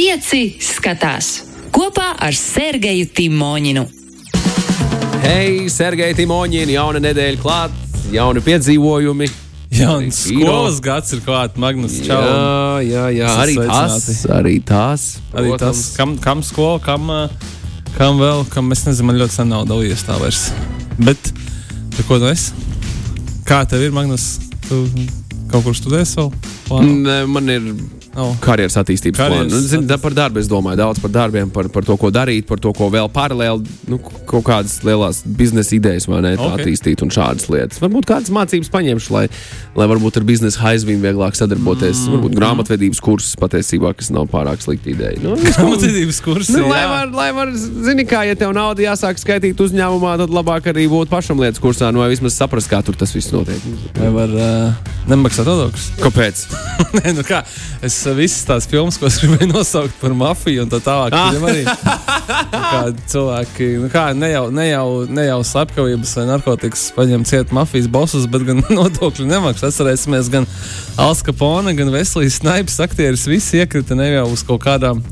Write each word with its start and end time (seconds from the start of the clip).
Pieci 0.00 0.54
skatās 0.64 1.26
kopā 1.76 2.14
ar 2.24 2.32
Sergeju 2.32 3.10
Timoņinu. 3.12 3.82
Hei, 5.20 5.66
Sergei 5.68 6.14
Timoņini, 6.16 6.72
jauna 6.72 7.02
nedēļa 7.04 7.40
klāt, 7.42 7.74
jauni 8.08 8.40
piedzīvojumi. 8.46 9.28
Jauns 9.76 10.22
skolas 10.30 10.80
gads 10.80 11.12
ir 11.12 11.20
klāts, 11.26 11.60
Magnus. 11.60 11.98
Čau. 12.06 12.16
Jā, 12.16 12.80
jā, 12.86 13.04
jā. 13.18 13.34
Arī 13.42 13.58
tas, 13.60 14.00
sveicināti. 14.06 14.32
arī 14.38 14.56
tas. 14.72 15.06
Arī 15.36 15.52
tas, 15.60 15.84
kam, 16.00 16.16
kam 16.24 16.40
skola, 16.48 16.80
kam, 16.80 17.12
kam 18.00 18.24
vēl, 18.24 18.48
kam 18.56 18.72
es 18.72 18.88
nezinu, 18.88 19.10
man 19.12 19.20
ļoti 19.20 19.36
sen 19.36 19.52
nav 19.52 19.68
dalījies 19.68 20.08
tā 20.08 20.16
vairs. 20.24 20.46
Bet, 20.96 21.34
tu 21.98 22.08
ko 22.08 22.22
tu 22.24 22.32
esi? 22.32 22.56
Kā 23.44 23.66
tev 23.68 23.84
ir, 23.84 23.92
Magnus? 23.92 24.30
Tu 24.64 24.80
kaut 25.52 25.68
kur 25.68 25.76
studēsi 25.76 26.22
vēl? 26.22 26.36
Plāno? 26.70 27.00
Nē, 27.04 27.22
Man 27.36 27.52
ir 27.52 27.74
Nav. 28.14 28.32
karjeras 28.42 28.74
attīstības 28.80 29.20
plāns. 29.20 29.52
Nu, 29.52 29.60
zini, 29.62 29.86
da- 29.86 29.98
par 30.00 30.14
darbu 30.16 30.40
es 30.40 30.48
domāju, 30.50 30.76
daudz 30.80 30.98
par 31.02 31.10
darbiem, 31.14 31.50
par, 31.52 31.68
par 31.70 31.84
to, 31.86 31.96
ko 31.96 32.10
darīt, 32.10 32.46
par 32.48 32.58
to, 32.58 32.72
ko 32.74 32.88
vēl 32.90 33.06
paralēli, 33.12 33.62
nu, 33.88 33.98
kaut 34.26 34.44
kādas 34.48 34.80
lielas 34.86 35.22
biznesa 35.24 35.76
idejas, 35.76 36.08
vai 36.10 36.20
ne, 36.24 36.32
tā 36.36 36.48
Ok. 36.48 36.60
attīstīt 36.64 37.02
un 37.06 37.12
šādas 37.14 37.46
lietas. 37.52 37.78
Varbūt 37.82 38.08
kādas 38.10 38.32
mācības 38.34 38.70
paņemšu, 38.72 39.10
lai, 39.14 39.22
lai 39.78 39.86
varbūt 39.92 40.18
ar 40.18 40.26
biznesa 40.26 40.58
haizvīm 40.64 40.98
vieglāk 41.04 41.38
sadarboties. 41.38 42.02
Mm. 42.08 42.16
Varbūt 42.16 42.34
grāmatvedības 42.40 43.00
kursus 43.04 43.36
patiesībā, 43.38 43.94
kas 43.96 44.10
nav 44.10 44.26
pārāk 44.32 44.58
slikta 44.64 44.90
ideja. 44.90 45.20
Nu, 45.22 45.36
Grāmatvedības 45.38 46.20
kursi. 46.24 46.56
Nu, 46.58 46.66
lai, 46.68 46.82
var, 46.90 47.14
lai 47.14 47.30
var, 47.36 47.54
zini, 47.54 48.04
kā, 48.10 48.24
ja 48.26 48.34
tev 48.34 48.52
nauda 48.56 48.82
jāsāk 48.88 49.22
skaitīt 49.22 49.60
uzņēmumā, 49.62 50.16
tad 50.24 50.34
labāk 50.34 50.66
arī 50.74 50.88
būt 50.90 51.08
pašam 51.12 51.38
lietas 51.38 51.62
kursā, 51.62 51.92
nu, 51.94 52.02
vai 52.02 52.10
vismaz 52.10 52.34
saprast, 52.34 52.70
kā 52.70 52.82
tur 52.82 52.98
tas 52.98 53.14
viss 53.14 53.30
notiek. 53.30 53.62
Vai 54.00 54.10
var 54.18 54.34
uh, 54.34 54.92
nemaksāt 55.10 55.46
nodokļus? 55.46 55.88
Kāpēc? 56.02 56.44
Nē, 56.98 57.14
nu 57.14 57.22
kā, 57.26 57.44
es 57.86 57.99
visas 58.16 58.44
tās 58.48 58.66
filmas, 58.70 58.98
ko 59.00 59.06
es 59.10 59.18
gribēju 59.22 59.50
nosaukt 59.52 59.96
par 60.00 60.14
mafiju 60.16 60.64
un 60.66 60.70
tā 60.72 60.80
tālāk, 60.84 61.14
Ah. 61.16 61.30
viņam 61.32 61.46
arī 61.50 61.64
nu 61.64 62.60
kā, 62.60 62.80
cilvēki, 63.12 63.68
nu 63.84 63.88
kā, 63.92 64.04
ne 64.16 64.30
jau, 64.32 64.44
ne 64.54 64.66
jau, 64.70 64.86
ne 65.08 65.24
jau 65.26 65.40
slepkavības 65.46 66.14
vai 66.18 66.26
narkotikas 66.30 66.84
paņem 66.96 67.24
ciet 67.28 67.52
mafijas 67.56 67.88
bosus, 67.90 68.26
bet 68.30 68.46
gan 68.48 68.62
nodokļu 68.78 69.26
nemaksā. 69.30 69.70
Atcerēsimies, 69.70 70.30
gan 70.32 70.46
Alska 71.00 71.34
Pona, 71.36 71.74
gan 71.76 71.92
Veselīs 71.94 72.40
Snipes 72.40 72.78
aktieris 72.84 73.26
visi 73.30 73.60
iekrita 73.62 73.98
ne 73.98 74.10
jau 74.14 74.28
uz 74.32 74.42
kaut 74.46 74.62
kādām 74.66 75.02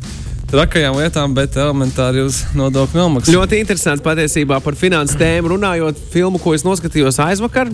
trakajām 0.48 0.96
lietām, 0.96 1.34
bet 1.36 1.58
elementāri 1.60 2.22
uz 2.24 2.40
nodokļu 2.56 2.96
nomaksu. 3.02 3.34
Ļoti 3.36 3.58
interesants 3.60 4.04
patiesībā 4.04 4.62
par 4.64 4.78
finanses 4.80 5.18
tēmu 5.20 5.50
runājot. 5.52 5.98
Filmu, 6.14 6.40
ko 6.40 6.54
es 6.56 6.64
noskatījos 6.64 7.20
aizvakar. 7.20 7.68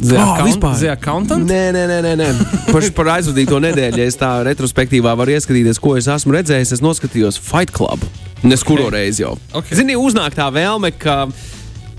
The 0.00 0.16
Oh, 0.18 0.34
account-? 0.34 0.78
The 0.80 0.92
Accountant? 0.92 1.44
Nē, 1.46 1.62
nē, 1.76 1.82
nē, 1.90 1.98
nē. 2.02 2.14
nē. 2.18 2.28
Par, 2.72 2.82
par 2.96 3.10
aizvadīto 3.18 3.58
nedēļu, 3.62 3.98
ja 4.00 4.06
es 4.10 4.16
tā 4.18 4.30
retrospektīvā 4.48 5.12
varu 5.18 5.34
ieskatīties, 5.36 5.78
ko 5.82 5.96
es 6.00 6.08
esmu 6.10 6.32
redzējis, 6.38 6.72
es 6.78 6.82
noskatījos 6.82 7.38
Fight 7.38 7.70
Club. 7.70 8.02
Nes 8.42 8.64
kuru 8.66 8.88
Ok. 8.88 8.94
reizi 8.96 9.22
jau. 9.22 9.36
Ok. 9.54 9.68
Zini, 9.70 9.94
uznāk 9.94 10.34
tā 10.34 10.48
vēlme, 10.50 10.90
ka 10.98 11.28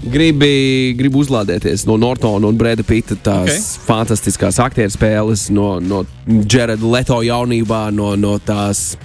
gribi, 0.03 0.93
gribi 0.99 1.21
uzlādēties 1.21 1.85
no 1.87 1.95
Nortona 2.01 2.49
un 2.49 2.57
Breda 2.59 2.83
Pita 2.83 3.15
tās 3.15 3.47
Ok. 3.47 3.53
okay. 3.53 3.85
fantastiskās 3.87 4.59
aktieru 4.59 4.91
spēles, 4.91 5.47
no, 5.55 5.77
no 5.79 6.03
Jareda 6.27 6.83
Leto 6.83 7.21
jaunībā, 7.23 7.85
no, 7.95 8.15
no 8.19 8.37
tās 8.43 8.97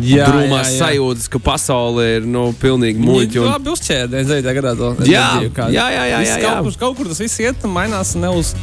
Jā, 0.00 0.24
drūmās 0.30 0.70
sajūtas, 0.78 1.28
ka 1.28 1.38
pasaule 1.38 2.04
ir 2.16 2.24
nu, 2.24 2.46
pilnīgi 2.62 3.02
muļķa. 3.02 3.34
Jā, 3.36 3.42
un- 3.42 3.50
labi 3.52 3.70
uzķēra 3.74 4.08
99. 4.08 4.54
gadā 4.56 4.72
to 4.78 4.94
Jā, 5.04 5.26
enerģiju, 5.34 5.52
kādu. 5.58 5.72
jā, 5.76 5.86
jā, 5.92 6.04
jā, 6.08 6.22
jā, 6.24 6.38
jā. 6.38 6.40
Kaut, 6.46 6.64
kur, 6.64 6.72
kaut 6.80 6.96
kur 6.96 7.06
tas 7.12 7.18
viss 7.20 7.38
iet 7.44 7.64
un 7.64 7.74
mainās 7.74 8.14
ne 8.16 8.30
uz 8.32 8.54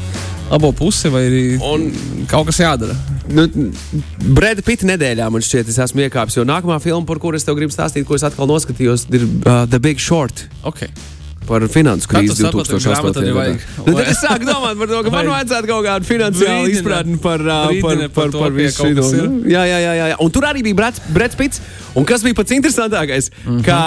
abo 0.50 0.72
pusi, 0.74 1.10
vai 1.14 1.22
arī 1.30 1.44
Un- 1.62 2.26
kaut 2.28 2.48
kas 2.50 2.58
jādara. 2.58 2.96
Nu, 3.30 3.46
Breda 4.34 4.64
Pita 4.66 4.88
nedēļā 4.90 5.30
man 5.30 5.42
šķiet, 5.46 5.68
es 5.70 5.78
esmu 5.78 6.02
iekāpis. 6.10 6.36
Jo 6.40 6.44
nākamā 6.50 6.80
filma, 6.82 7.06
par 7.06 7.20
kuru 7.22 7.36
es 7.38 7.44
tev 7.46 7.56
gribu 7.60 7.70
stāstīt, 7.72 8.08
ko 8.10 8.16
es 8.16 8.24
atkal 8.26 8.48
noskatījos, 8.50 9.06
ir 9.14 9.28
uh, 9.46 9.66
The 9.70 9.78
Big 9.80 10.00
Short. 10.00 10.48
Okay. 10.66 10.90
Par 11.50 11.66
finansu 11.74 12.10
krīzi 12.12 12.36
saprati, 12.38 12.70
ka 12.70 12.78
2008. 12.78 12.86
grāmatvedī 12.86 13.34
gadā. 13.34 13.58
Nu, 13.90 13.96
tad 13.98 14.12
es 14.12 14.20
sāku 14.22 14.46
domāt 14.46 14.78
par 14.78 14.92
to, 14.92 15.02
ka 15.08 15.14
man 15.14 15.30
vajadzētu 15.34 15.70
kaut 15.72 15.86
kādu 15.88 16.10
finansiālu 16.10 16.70
izpratni 16.76 17.18
par, 17.24 17.42
uh, 17.42 17.72
par, 17.82 17.98
par, 17.98 18.12
par 18.20 18.36
par, 18.38 18.54
visu 18.54 18.86
šo. 18.86 18.92
Nu, 19.26 19.40
Jā, 19.50 19.64
jā, 19.66 19.80
jā, 19.82 19.94
jā. 20.14 20.18
Un 20.22 20.34
tur 20.36 20.46
arī 20.46 20.62
bija 20.68 20.78
Brats, 20.78 21.36
Pits. 21.40 21.62
Un 21.98 22.06
kas 22.06 22.22
bija 22.22 22.38
pats 22.38 22.54
interesantākais? 22.54 23.32
Mm. 23.44 23.58
-hmm. 23.58 23.64
Ka 23.66 23.78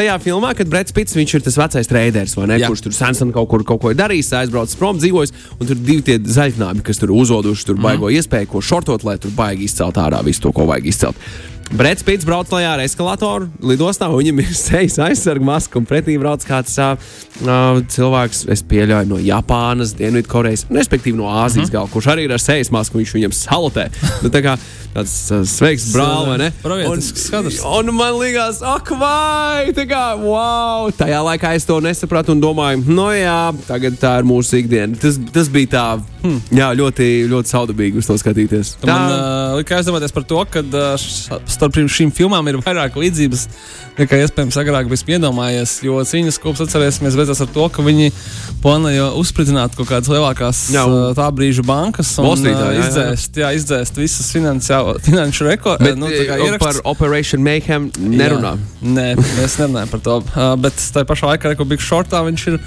tajā 0.00 0.16
filmā, 0.24 0.54
kad 0.56 0.68
Brats 0.72 0.92
Pits 0.96 1.14
viņš 1.16 1.34
ir 1.36 1.42
tas 1.44 1.56
vecais 1.60 1.86
treiders. 1.86 2.34
Kurš 2.34 2.80
tur 2.80 2.92
sen 2.92 3.32
kaut 3.32 3.48
kur 3.48 3.64
kaut 3.64 3.80
ko 3.80 3.90
ir 3.90 3.96
darījis, 3.96 4.32
aizbraucis 4.40 4.76
prom, 4.80 4.98
dzīvojis. 4.98 5.32
Un 5.60 5.66
tur 5.66 5.76
divi 5.76 6.02
tie 6.02 6.18
zaļknābi, 6.18 6.82
kas 6.82 6.98
tur 6.98 7.10
uzoduši, 7.12 7.66
tur 7.66 7.76
baigo 7.76 8.08
Mhm. 8.08 8.16
iespēju, 8.16 8.46
ko 8.46 8.60
šortot, 8.60 9.04
lai 9.04 9.18
tur 9.18 9.30
baigi 9.36 9.64
izcelt 9.64 9.94
ārā 9.96 10.24
visu 10.24 10.40
to, 10.40 10.52
ko 10.52 10.66
vajag 10.66 10.86
izcelt. 10.86 11.16
Brits 11.70 12.02
Pits 12.02 12.26
brauc 12.26 12.50
lejā 12.50 12.72
ar 12.74 12.80
eskalatoru 12.82 13.46
lidostā, 13.62 14.08
un 14.10 14.18
viņam 14.18 14.40
ir 14.42 14.54
sejas 14.58 14.96
aizsarga 15.04 15.46
maska, 15.46 15.78
un 15.78 15.86
pretī 15.86 16.16
brauc 16.18 16.42
kāds 16.46 16.74
uh, 16.82 16.96
cilvēks, 17.94 18.42
es 18.50 18.64
pieļauju, 18.66 19.10
no 19.12 19.20
Japānas, 19.22 19.94
Dienvidkorejas, 19.98 20.66
respektīvi 20.74 21.20
no 21.20 21.30
Āzijas, 21.30 21.68
uh 21.68 21.70
-huh. 21.70 21.76
gal, 21.78 21.88
kurš 21.92 22.10
arī 22.10 22.26
ir 22.26 22.34
ar 22.34 22.42
sejas 22.42 22.72
masku, 22.74 22.98
viņš 22.98 23.14
viņam 23.14 23.36
salutē. 23.38 23.86
Nu, 24.24 24.32
tā 24.34 24.42
kā 24.42 24.56
tāds 24.94 25.14
uh, 25.30 25.44
sveiks, 25.46 25.92
brāl, 25.94 26.26
vai 26.26 26.38
ne? 26.38 26.50
Pravietisks 26.62 27.28
skats. 27.30 27.62
Un, 27.62 27.88
un 27.88 27.94
man 27.94 28.18
liekas, 28.18 28.62
ak, 28.66 28.90
vai, 28.98 29.70
tā 29.76 29.86
kā, 29.86 30.18
wow! 30.18 30.90
Tajā 30.90 31.22
laikā 31.22 31.54
es 31.54 31.64
to 31.64 31.78
nesapratu 31.80 32.34
un 32.34 32.42
domāju, 32.42 32.82
no 32.90 33.12
jā, 33.14 33.54
tagad 33.68 33.94
tā 34.02 34.18
ir 34.18 34.26
mūsu 34.26 34.58
ikdiena. 34.58 34.98
Tas, 34.98 35.20
tas 35.32 35.48
bija 35.48 35.70
tā, 35.76 35.86
hmm. 36.22 36.40
jā, 36.54 36.70
ļoti, 36.78 37.08
ļoti 37.30 37.52
saudabīgi 37.52 38.00
uz 38.00 38.08
to 38.08 38.16
skatīties. 38.20 38.74
Tu 38.80 38.88
Man 38.90 39.12
uh, 39.12 39.56
lika 39.58 39.78
aizdomāties 39.78 40.14
par 40.14 40.26
to, 40.28 40.40
ka 40.50 40.62
uh, 40.62 41.40
starp 41.50 41.78
šīm 41.80 42.12
filmām 42.16 42.48
ir 42.50 42.60
vairāk 42.62 42.98
līdzības 43.00 43.46
nekā 44.00 44.20
iespējams 44.24 44.56
agrāk 44.62 44.88
bija 44.90 45.18
iedomājies. 45.18 45.78
Jo 45.84 46.00
cīņas 46.06 46.40
kops 46.40 46.62
atcerēsimies 46.64 47.18
beidzās 47.18 47.42
ar 47.44 47.50
to, 47.52 47.66
ka 47.72 47.84
viņi 47.84 48.10
plānoja 48.62 49.10
uzspridzināt 49.20 49.76
kaut 49.76 49.90
kādas 49.90 50.10
lielākās 50.12 50.62
Jā, 50.74 50.86
un- 50.88 51.10
uh, 51.10 51.16
tā 51.16 51.26
brīža 51.34 51.64
bankas 51.66 52.12
un 52.20 52.30
Streetā, 52.40 52.68
uh, 52.68 52.70
jā, 52.70 52.78
jā. 52.78 52.86
izdzēst, 52.86 53.40
jā, 53.42 53.50
izdzēst 53.58 54.00
visas 54.00 54.30
finanšu 54.32 55.48
rekordu. 55.48 55.84
Bet, 55.84 56.00
nu, 56.00 56.08
tā 56.12 56.24
kā 56.28 56.38
ieraksts- 56.46 56.64
par 56.64 56.80
Operation 56.94 57.44
Mayhem 57.44 57.90
nerunā. 57.98 58.56
Jā. 58.56 58.94
Nē, 58.96 59.08
mēs 59.18 59.58
nerunājam 59.60 59.92
par 59.92 60.00
to. 60.06 60.16
Uh, 60.30 60.56
bet 60.60 60.74
tajā 60.76 61.08
pašā 61.08 61.34
laikā, 61.34 61.56
kad 61.56 61.70
bija 61.70 61.88
šortā, 61.90 62.24
viņš 62.28 62.46
ir 62.52 62.60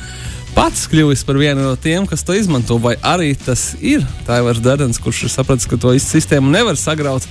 pats 0.55 0.85
kļuvis 0.91 1.23
par 1.27 1.37
vienu 1.41 1.65
no 1.65 1.73
tiem, 1.79 2.05
kas 2.09 2.23
to 2.25 2.35
izmanto. 2.37 2.77
Vai 2.81 2.95
arī 3.05 3.33
tas 3.39 3.73
ir 3.81 4.05
Taivars 4.27 4.61
Dārns, 4.63 5.01
kurš 5.01 5.25
ir 5.27 5.33
sapratis, 5.33 5.67
ka 5.69 5.79
to 5.81 5.93
sistēmu 5.99 6.53
nevar 6.53 6.79
sagraut. 6.79 7.27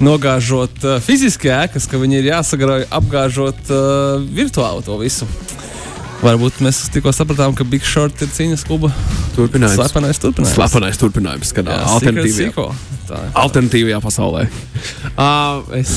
Nogāžot 0.00 0.78
uh, 0.88 0.96
fiziski 1.04 1.50
ēkas, 1.52 1.84
ka 1.90 1.98
viņi 2.00 2.22
ir 2.22 2.30
jāsagrauj, 2.30 2.86
apgāžot 2.96 3.58
uh, 3.68 4.22
virtuāli 4.32 4.86
to 4.86 4.96
visu. 4.96 5.28
Varbūt 6.20 6.62
mēs 6.64 6.86
tikko 6.92 7.12
sapratām, 7.16 7.52
ka 7.56 7.64
Big 7.68 7.84
Short 7.84 8.20
ir 8.24 8.28
cīņas 8.32 8.64
kluba 8.68 8.90
Turpinājums. 9.36 9.76
slepenais 9.76 10.20
turpinājums. 10.20 10.56
Slepenais 10.56 11.00
turpinājums, 11.00 11.52
kad 11.56 11.68
Jā, 11.68 11.78
alternatīvajā, 11.96 12.66
alternatīvajā 13.44 14.00
pasaulē. 14.04 14.46
Uh, 15.16 15.68
es, 15.80 15.94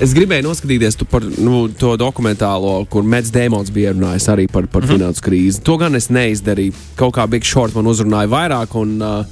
es 0.00 0.14
gribēju 0.16 0.46
noskatīties 0.46 0.96
tu 1.00 1.06
par 1.08 1.24
nu, 1.24 1.66
to 1.80 1.94
dokumentālo, 2.00 2.78
kur 2.90 3.04
Mets 3.06 3.32
Dēmons 3.34 3.72
bija 3.74 3.92
runājis 3.94 4.28
arī 4.32 4.46
par, 4.50 4.66
par 4.66 4.82
mm 4.82 4.88
-hmm. 4.88 4.98
finansu 4.98 5.26
krīzi. 5.26 5.62
To 5.62 5.76
gan 5.76 5.94
es 5.94 6.08
neizdarīju. 6.08 6.72
Kaut 6.96 7.14
kā 7.16 7.26
Big 7.26 7.44
Short 7.44 7.74
man 7.74 7.86
uzrunāja 7.86 8.28
vairāk. 8.28 8.74
Un, 8.74 9.02
uh, 9.02 9.24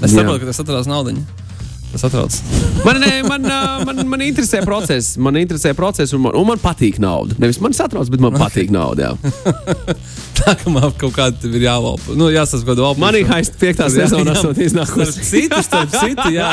Es 0.00 0.14
saprotu, 0.14 0.40
ka 0.40 0.46
tas 0.46 0.60
atrādās 0.60 0.86
naudu. 0.88 1.12
Tas 1.90 2.04
atrādās. 2.06 2.38
Man, 2.84 3.00
ne, 3.02 3.10
man, 3.26 3.46
man, 3.86 4.02
man 4.06 4.22
interesē 4.22 4.62
process, 4.62 5.16
man 5.18 5.38
interesē 5.40 5.72
process, 5.74 6.14
un 6.14 6.22
man, 6.28 6.36
un 6.38 6.46
man 6.52 6.60
patīk 6.62 7.00
nauda. 7.02 7.34
Nevis 7.42 7.58
man 7.62 7.74
satrauc, 7.74 8.10
bet 8.12 8.22
man 8.22 8.36
patīk 8.38 8.70
nauda. 8.74 9.16
Tā 10.40 10.54
kā 10.56 10.70
man 10.72 10.92
kaut 10.96 11.12
kāda 11.16 11.50
ir 11.50 11.64
jāvalpa. 11.66 12.14
Nu, 12.16 12.30
jāsas 12.32 12.62
gadu 12.64 12.84
valpa. 12.86 13.02
Man 13.02 13.18
ir 13.18 13.26
haist 13.28 13.58
piektā 13.60 13.90
sezona, 13.92 14.36
esot 14.38 14.60
iznākusi. 14.62 15.24
Citu, 15.26 15.58
starp 15.66 15.92
citu, 15.92 16.28
jā, 16.32 16.52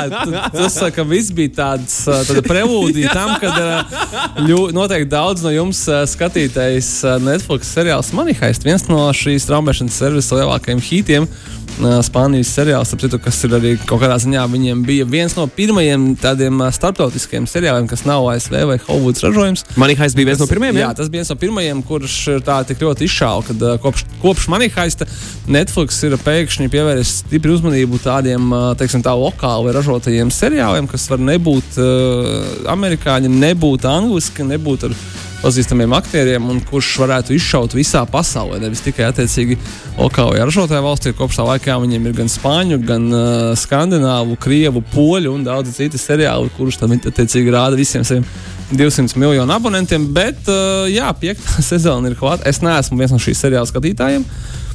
tas 0.55 0.79
ka 0.95 1.05
viss 1.07 1.31
bija 1.35 1.53
tāds, 1.61 1.99
tāda 2.09 2.43
prelūdija 2.43 3.13
tam, 3.16 3.35
kad 3.40 4.41
ļu, 4.43 4.67
noteikti 4.75 5.11
daudz 5.13 5.45
no 5.45 5.53
jums 5.53 5.85
skatītais 6.11 6.90
Netflix 7.23 7.72
seriāls 7.78 8.11
Money 8.17 8.35
Heist, 8.41 8.67
viens 8.67 8.83
no 8.90 9.05
šīs 9.16 9.47
traumēšanas 9.47 10.01
servisa 10.03 10.41
lielākajiem 10.41 10.83
hītiem. 10.90 11.29
Spānijas 11.78 12.50
seriāls, 12.56 12.90
citu, 12.97 13.20
kas 13.22 13.38
ir 13.46 13.53
arī 13.58 13.74
kaut 13.78 14.02
kādā 14.02 14.16
ziņā 14.22 14.44
viņiem 14.50 14.79
bija 14.85 15.06
viens 15.09 15.35
no 15.38 15.46
pirmajiem 15.52 16.08
tādiem 16.22 16.64
starptautiskiem 16.74 17.46
seriāliem, 17.50 17.85
kas 17.90 18.02
nav 18.08 18.26
ASV 18.32 18.56
vai 18.70 18.79
Hollywoods 18.88 19.22
ražojums. 19.26 19.66
Manī 19.78 19.97
haist 20.00 20.18
bija 20.18 20.32
viens 20.32 20.41
no 20.41 20.47
pirmajiem. 20.50 20.79
Jā, 20.82 20.90
tas 20.97 21.12
bija 21.14 21.22
viens 21.22 21.32
no 21.34 21.38
pirmajiem, 21.40 21.84
kurš 21.85 22.18
tā 22.47 22.58
tik 22.68 22.82
ļoti 22.82 23.06
izšāva, 23.06 23.46
kad 23.52 23.68
kopš, 23.84 24.08
kopš 24.24 24.50
manīhaista 24.53 25.08
Netflix 25.53 26.02
ir 26.08 26.18
pēkšņi 26.26 26.72
pievērsis 26.74 27.22
stipri 27.28 27.53
uzmanību 27.53 28.02
tādiem, 28.02 28.50
teiksim, 28.82 29.06
tā 29.06 29.14
lokāli 29.18 29.76
ražotajiem 29.78 30.34
seriāliem, 30.34 30.90
kas 30.90 31.08
var 31.12 31.22
nebūt 31.22 31.78
uh, 31.78 32.68
amerikāņi, 32.74 33.32
nebūt 33.38 33.85
angliski, 33.90 34.47
nebūt 34.47 34.90
ar 34.90 34.97
pazīstamiem 35.41 35.93
aktieriem, 35.97 36.49
un 36.49 36.59
kurš 36.66 36.89
varētu 37.03 37.35
izšaut 37.35 37.75
visā 37.78 38.01
pasaulē, 38.09 38.59
nevis 38.61 38.81
tikai 38.85 39.07
attiecīgi 39.11 39.57
lokālajā 39.97 40.47
ražotāju 40.49 40.85
valstī. 40.85 41.13
Kopš 41.17 41.39
tā 41.39 41.47
laika 41.47 41.78
viņiem 41.84 42.09
ir 42.09 42.17
gan 42.17 42.31
spāņu, 42.31 42.79
gan 42.87 43.07
uh, 43.13 43.53
skandināvu, 43.59 44.37
krievu, 44.41 44.84
poļu 44.93 45.34
un 45.37 45.47
daudz 45.47 45.75
citu 45.78 46.01
seriālu, 46.01 46.51
kurus 46.57 46.81
viņi 46.81 47.11
attiecīgi 47.11 47.53
rāda 47.53 47.79
visiem 47.79 48.05
saviem 48.07 48.25
200 48.73 49.19
miljonu 49.22 49.53
abonentiem. 49.55 50.09
Bet, 50.13 50.41
uh, 50.49 50.85
jā, 50.91 51.11
piektā 51.22 51.61
sezona 51.72 52.11
ir 52.11 52.19
klāta. 52.19 52.47
Es 52.49 52.63
neesmu 52.66 52.99
viens 52.99 53.13
no 53.13 53.22
šīs 53.22 53.45
seriāla 53.45 53.69
skatītājiem. 53.69 54.25
Uh, 54.25 54.66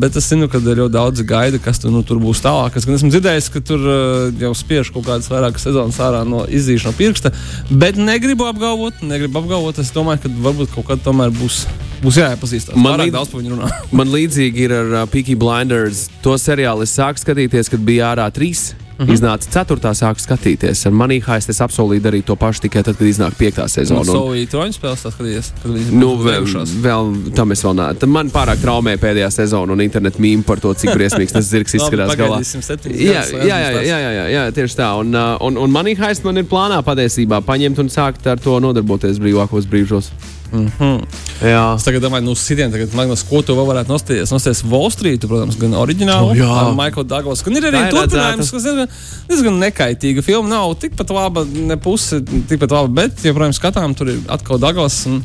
bet 0.00 0.16
es 0.16 0.28
zinu, 0.30 0.48
ka 0.48 0.58
ļoti 0.62 0.92
daudzi 0.94 1.24
gaida, 1.28 1.58
kas 1.62 1.78
tu, 1.82 1.90
nu, 1.92 2.00
tur 2.06 2.20
būs 2.22 2.40
tālāk. 2.44 2.76
Es 2.78 2.86
esmu 2.88 3.10
dzirdējis, 3.12 3.48
ka 3.52 3.60
tur 3.60 3.82
uh, 3.84 4.32
jau 4.40 4.52
spiež 4.56 4.88
kaut 4.94 5.04
kādas 5.08 5.28
vairākas 5.28 5.66
sezonas 5.68 5.98
ārā 6.00 6.22
no 6.28 6.46
izdzīšanas 6.48 6.94
no 6.94 6.98
pirksta. 6.98 7.32
Bet 7.70 8.00
negribu 8.00 8.48
apgalvot, 8.48 9.02
negribu 9.04 9.42
apgalvot. 9.42 9.78
Es 9.82 9.92
domāju, 9.94 10.24
ka 10.24 10.32
varbūt 10.48 10.72
kaut 10.74 10.88
kad 10.92 11.04
tomēr 11.04 11.34
būs, 11.36 11.62
būs 12.04 12.20
jāiepazīstās. 12.22 12.76
Man 12.76 12.96
līdz- 12.96 13.04
līdz 13.10 13.16
daudz 13.18 13.32
par 13.34 13.42
viņu 13.44 13.56
runā. 13.58 13.72
Man 13.92 14.14
līdzīgi 14.16 14.66
ir 14.68 14.76
ar 14.80 14.94
uh, 15.02 15.06
Peaky 15.12 15.36
Blinders. 15.36 16.06
To 16.24 16.38
seriālu 16.40 16.88
es 16.88 16.96
sāku 16.96 17.20
skatīties, 17.20 17.68
kad 17.72 17.84
bija 17.84 18.14
ārā 18.14 18.30
trīs. 18.32 18.70
Mm 19.00 19.06
-hmm. 19.06 19.14
Iznāca 19.16 19.48
ceturtā, 19.48 19.94
sāku 19.96 20.20
skatīties. 20.20 20.86
Ar 20.86 20.92
Money 20.92 21.22
Heist 21.26 21.48
es 21.48 21.60
apsolīju 21.60 22.02
darīt 22.04 22.24
to 22.24 22.36
pašu 22.36 22.60
tikai 22.60 22.82
tad, 22.82 22.96
kad 22.98 23.06
iznāk 23.08 23.32
piektā 23.38 23.68
sezona. 23.68 24.04
No 24.04 24.12
Un- 24.12 24.18
Soviju 24.18 24.46
troņu 24.46 24.72
spēles 24.76 25.02
tas 25.02 25.14
skatījies. 25.14 25.52
Nu, 25.92 26.16
vēl, 26.16 26.44
vēl 26.82 27.32
tam 27.34 27.52
es 27.52 27.64
vēl 27.64 27.74
nē. 27.74 28.06
Man 28.06 28.30
pārāk 28.30 28.60
traumēja 28.60 28.98
pēdējā 28.98 29.30
sezona 29.30 29.72
un 29.72 29.80
internetu 29.80 30.18
mīmīma 30.20 30.42
par 30.44 30.60
to, 30.60 30.74
cik 30.74 30.90
briesmīgs 30.94 31.32
tas 31.32 31.44
zirgs 31.44 31.74
izskatās 31.78 32.16
galā. 32.16 32.40
Jā, 32.84 33.24
jā, 33.32 33.56
jā, 33.56 33.82
jā, 33.82 33.98
jā, 34.12 34.26
jā, 34.28 34.50
tieši 34.52 34.76
tā. 34.76 34.98
Un, 35.00 35.14
uh, 35.14 35.36
un, 35.40 35.56
un 35.56 35.70
Money 35.70 35.94
Heist 35.94 36.24
man 36.24 36.36
ir 36.36 36.44
plānā 36.44 36.82
patiesībā 36.84 37.40
paņemt 37.40 37.78
un 37.78 37.88
sākt 37.88 38.26
ar 38.26 38.38
to 38.38 38.60
nodarboties 38.60 39.18
brīvākos 39.18 39.64
brīžos. 39.64 40.10
Mhm. 40.52 41.06
Jā, 41.40 41.74
Es 41.76 41.84
tagad 41.86 42.02
domāju, 42.02 42.24
nu, 42.26 42.34
sitien, 42.34 42.72
tagad, 42.72 42.92
Magnus, 42.94 43.22
ko 43.22 43.40
tu 43.42 43.54
vēl 43.54 43.66
varētu 43.68 43.92
nostāties? 43.92 44.32
Nostāties 44.34 44.64
Wall 44.68 44.90
Street, 44.90 45.22
protams, 45.30 45.56
gan 45.60 45.76
oriģinālu, 45.78 46.32
O, 46.32 46.34
jā. 46.34 47.04
Douglas. 47.06 47.42
Gan 47.46 47.56
ir 47.56 47.68
arī 47.70 47.84
ir 47.86 47.94
turpinājums, 47.94 48.50
kas 48.50 48.66
diezgan, 48.66 48.88
diezgan 49.30 49.58
nekaitīga. 49.62 50.24
Filma 50.26 50.48
nav 50.48 50.74
tikpat 50.82 51.10
laba, 51.14 51.44
ne 51.44 51.76
puse 51.76 52.20
tikpat 52.20 52.70
laba, 52.70 52.88
bet, 52.88 53.22
joprojām 53.24 53.54
skatām, 53.56 53.96
tur 53.96 54.08
ir 54.08 54.20
atkal 54.28 54.58
Douglas 54.58 55.06
un 55.06 55.22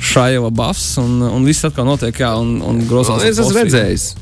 Šaiva 0.00 0.50
Buffs, 0.50 0.96
un, 0.98 1.20
un 1.22 1.44
viss 1.44 1.64
atkal 1.68 1.86
notiek, 1.86 2.16
jā, 2.24 2.32
un, 2.40 2.60
un 2.62 2.82
grozās. 2.88 3.22
es 3.22 3.38
esmu 3.38 3.54
redzējis 3.60 4.14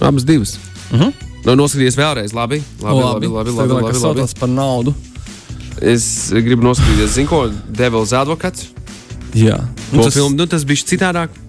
abas 0.00 0.24
divas. 0.24 0.58
Uh 0.92 1.00
-huh. 1.00 1.12
Nu, 1.46 1.54
noskatīties 1.54 1.96
vēlreiz. 1.96 2.32
Labi, 2.34 2.62
labi, 2.82 3.02
labi. 3.02 3.26
labi, 3.26 3.26
labi, 3.26 3.50
labi, 3.50 3.82
labi, 3.82 3.98
labi. 3.98 4.20
Tas 4.20 4.34
par 4.34 4.48
naudu. 4.48 4.94
Es 5.80 6.30
gribu 6.30 6.62
noskatīties, 6.62 7.14
zinu, 7.14 7.28
ko 7.28 7.50
Devils 7.68 8.12
Advocats. 8.12 8.66
Jā, 9.36 9.58
Nu, 9.92 10.02
tas, 10.06 10.14
filmu, 10.16 10.34
nu, 10.38 10.46
tas 10.50 10.64
bija 10.68 10.86
citādāk. 10.88 11.42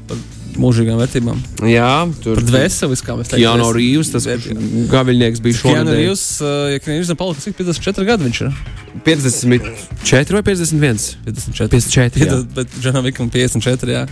mūžīgām 0.57 0.97
vērtībām. 0.97 1.37
Jā, 1.69 1.89
tur 2.23 2.39
Par 2.39 2.45
dvēseles, 2.47 3.03
kā 3.05 3.13
mēs 3.13 3.27
teiktu. 3.29 3.43
Keanu 3.43 3.67
Reeves, 3.75 4.09
tas 4.09 4.25
Vērtībām. 4.25 4.87
gaviļnieks 4.89 5.41
bija 5.45 5.59
Keanu 5.59 5.83
šonadēļ. 5.83 5.99
Reeves, 5.99 6.23
uh, 6.41 6.71
ja 6.73 6.79
Reeves 6.81 7.11
nepalika, 7.13 7.43
cik 7.43 7.59
54 7.59 8.07
gadi 8.07 8.25
viņš 8.25 8.39
ir? 8.41 8.55
54 9.05 10.33
vai 10.33 10.41
51? 10.47 10.97
54. 11.27 11.69
54, 11.69 12.25
jā. 12.25 12.31
Bet, 12.41 12.49
bet 12.57 12.79
Džonam 12.81 13.05
Vikam 13.05 13.29
54. 13.29 13.93
Jā. 13.93 14.07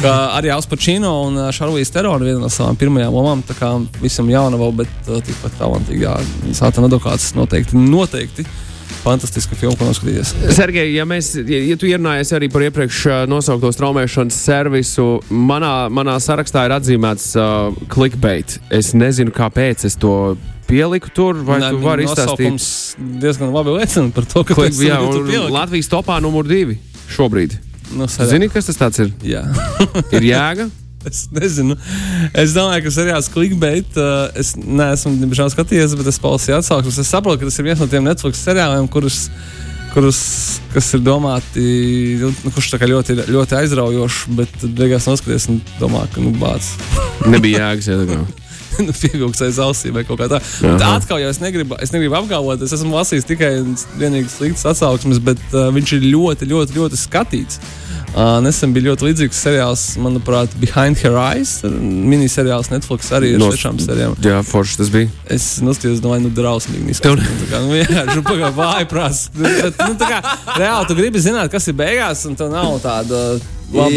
Kā 0.00 0.12
arī 0.38 0.48
Alspacino 0.54 1.12
un 1.26 1.36
Šarlīs 1.52 1.92
Terona 1.92 2.24
viena 2.24 2.40
no 2.40 2.48
savām 2.48 2.78
pirmajām 2.80 3.12
lomām. 3.12 3.42
Tā 3.44 3.52
kā 3.58 3.74
visam 4.00 4.30
jauna 4.32 4.56
vēl, 4.56 4.72
bet 4.80 5.10
uh, 5.12 5.20
tikpat 5.20 5.58
talantīgi. 5.60 6.06
Jā, 6.06 6.16
Sāta 6.56 6.80
advokāts 6.88 7.34
noteikti, 7.36 7.76
noteikti. 7.76 8.46
Fantastiska 9.02 9.56
filma, 9.58 9.76
ko 9.78 9.88
noskatījies. 9.88 10.32
Sergei, 10.54 10.92
ja, 10.94 11.06
mēs, 11.08 11.32
ja, 11.40 11.60
ja 11.66 11.76
tu 11.80 11.88
ierunājies 11.90 12.32
arī 12.36 12.48
par 12.52 12.64
iepriekš 12.68 13.00
nosaukto 13.30 13.72
straumēšanas 13.74 14.38
servisu, 14.46 15.06
manā, 15.32 15.72
manā 15.92 16.18
sarakstā 16.22 16.66
ir 16.68 16.76
atzīmēts 16.76 17.32
uh, 17.40 17.82
clickbait. 17.92 18.58
Es 18.70 18.92
nezinu, 18.96 19.34
kāpēc 19.34 19.86
es 19.88 19.98
to 20.00 20.36
pieliku 20.68 21.10
tur, 21.14 21.40
vai 21.46 21.58
Nē, 21.62 21.72
tu 21.74 21.82
vari 21.82 22.06
izstāstīt. 22.06 22.52
nosaukums 22.52 22.68
diezgan 23.22 23.52
labi 23.54 23.76
liecina 23.78 24.14
par 24.14 24.28
to, 24.30 24.44
ka 24.48 24.56
tas 24.56 24.80
jā, 24.80 25.00
un 25.02 25.52
Latvijas 25.52 25.90
topā 25.92 26.20
numur 26.24 26.48
divi 26.48 26.78
šobrīd. 27.12 27.58
no, 27.98 28.06
Zini, 28.08 28.48
kas 28.52 28.70
tas 28.72 29.02
ir? 29.02 29.12
Jā. 29.26 29.44
Ir 30.16 30.30
jēga. 30.32 30.70
Es 31.10 31.24
nezinu. 31.34 31.76
Es 32.34 32.54
domāju, 32.56 32.86
ka 32.86 32.94
seriāls 32.94 33.30
clickbait. 33.32 33.98
Uh, 33.98 34.30
es 34.38 34.54
neesmu 34.56 35.16
diemžēl 35.20 35.52
skatījies, 35.54 35.96
bet 35.98 36.12
es 36.12 36.20
palasīju 36.22 36.60
atsauksmes. 36.60 37.02
Es 37.02 37.12
saprotu, 37.12 37.42
ka 37.42 37.50
tas 37.50 37.58
ir 37.60 37.68
viens 37.68 37.82
no 37.82 37.90
tiem 37.90 38.06
Netflix 38.06 38.44
seriāliem, 38.46 38.88
kurus. 38.92 39.26
Kurus, 39.92 40.18
kas 40.72 40.86
ir 40.96 41.02
domāti, 41.04 41.62
nu, 42.16 42.30
kurš 42.54 42.70
tā 42.72 42.78
kā 42.80 42.88
ļoti, 42.88 43.26
ļoti 43.28 43.58
aizraujošs, 43.58 44.22
bet 44.38 44.62
beigās 44.78 45.04
noskaties 45.04 45.50
un 45.52 45.58
domā, 45.76 46.06
ka, 46.14 46.24
nu, 46.24 46.32
bācis, 46.40 46.78
Nebija 47.34 47.66
jēgas. 47.66 47.90
Jā, 47.92 47.98
tā 48.08 48.22
nu, 48.86 48.92
pievilks 48.96 49.42
aiz 49.44 49.58
ausīm 49.62 49.96
vai 49.96 50.04
kaut 50.08 50.20
kā 50.20 50.28
tā. 50.32 50.40
Aha. 50.40 50.76
Tā 50.80 50.90
atkal 50.98 51.20
jau 51.22 51.30
es 51.32 51.40
negribu, 51.42 51.76
es 51.82 51.92
negribu 51.94 52.16
apgalvot, 52.18 52.62
es 52.64 52.74
esmu 52.74 52.96
lasījis 52.96 53.28
tikai 53.28 53.52
un 53.60 53.74
vienīgi 54.00 54.32
sliktas 54.32 54.66
atsauksmes, 54.72 55.20
bet 55.24 55.42
uh, 55.52 55.68
viņš 55.74 55.96
ir 55.98 56.06
ļoti, 56.12 56.48
ļoti, 56.52 56.78
ļoti 56.78 57.00
skatīts. 57.00 57.60
Uh, 58.12 58.36
nesen 58.44 58.74
bija 58.76 58.90
ļoti 58.90 59.06
līdzīgs 59.06 59.38
seriāls, 59.40 59.82
manuprāt, 59.96 60.52
Behind 60.60 60.98
Her 61.00 61.14
Eyes. 61.16 61.54
Miniseriāls 61.64 62.68
Netflix 62.68 63.08
arī 63.16 63.30
ir 63.32 63.38
No- 63.40 63.48
sešām 63.54 63.78
sērijām. 63.80 64.18
Jā, 64.20 64.42
forši 64.44 64.76
tas 64.82 64.90
bija. 64.92 65.08
Es 65.32 65.46
nostājos, 65.64 66.02
domāju, 66.04 66.26
nu, 66.26 66.32
drausmīgi. 66.36 66.90
izskatās. 66.92 67.24
Nu, 67.24 67.38
tā 67.40 67.48
kā, 67.48 67.62
nu, 67.64 67.78
jā, 67.80 68.04
nu, 68.16 68.22
pagaidi, 68.26 68.52
vāji 68.58 68.88
prasa. 68.90 69.30
Nu, 69.32 69.94
kā, 69.96 70.18
reāli, 70.60 70.88
tu 70.90 70.96
gribi 70.98 71.22
zināt, 71.24 71.48
kas 71.54 71.68
ir 71.72 71.76
beigās, 71.78 72.26
un 72.28 72.36
tev 72.36 72.50
nav 72.52 72.74
tāda 72.84 73.20
laba 73.72 73.88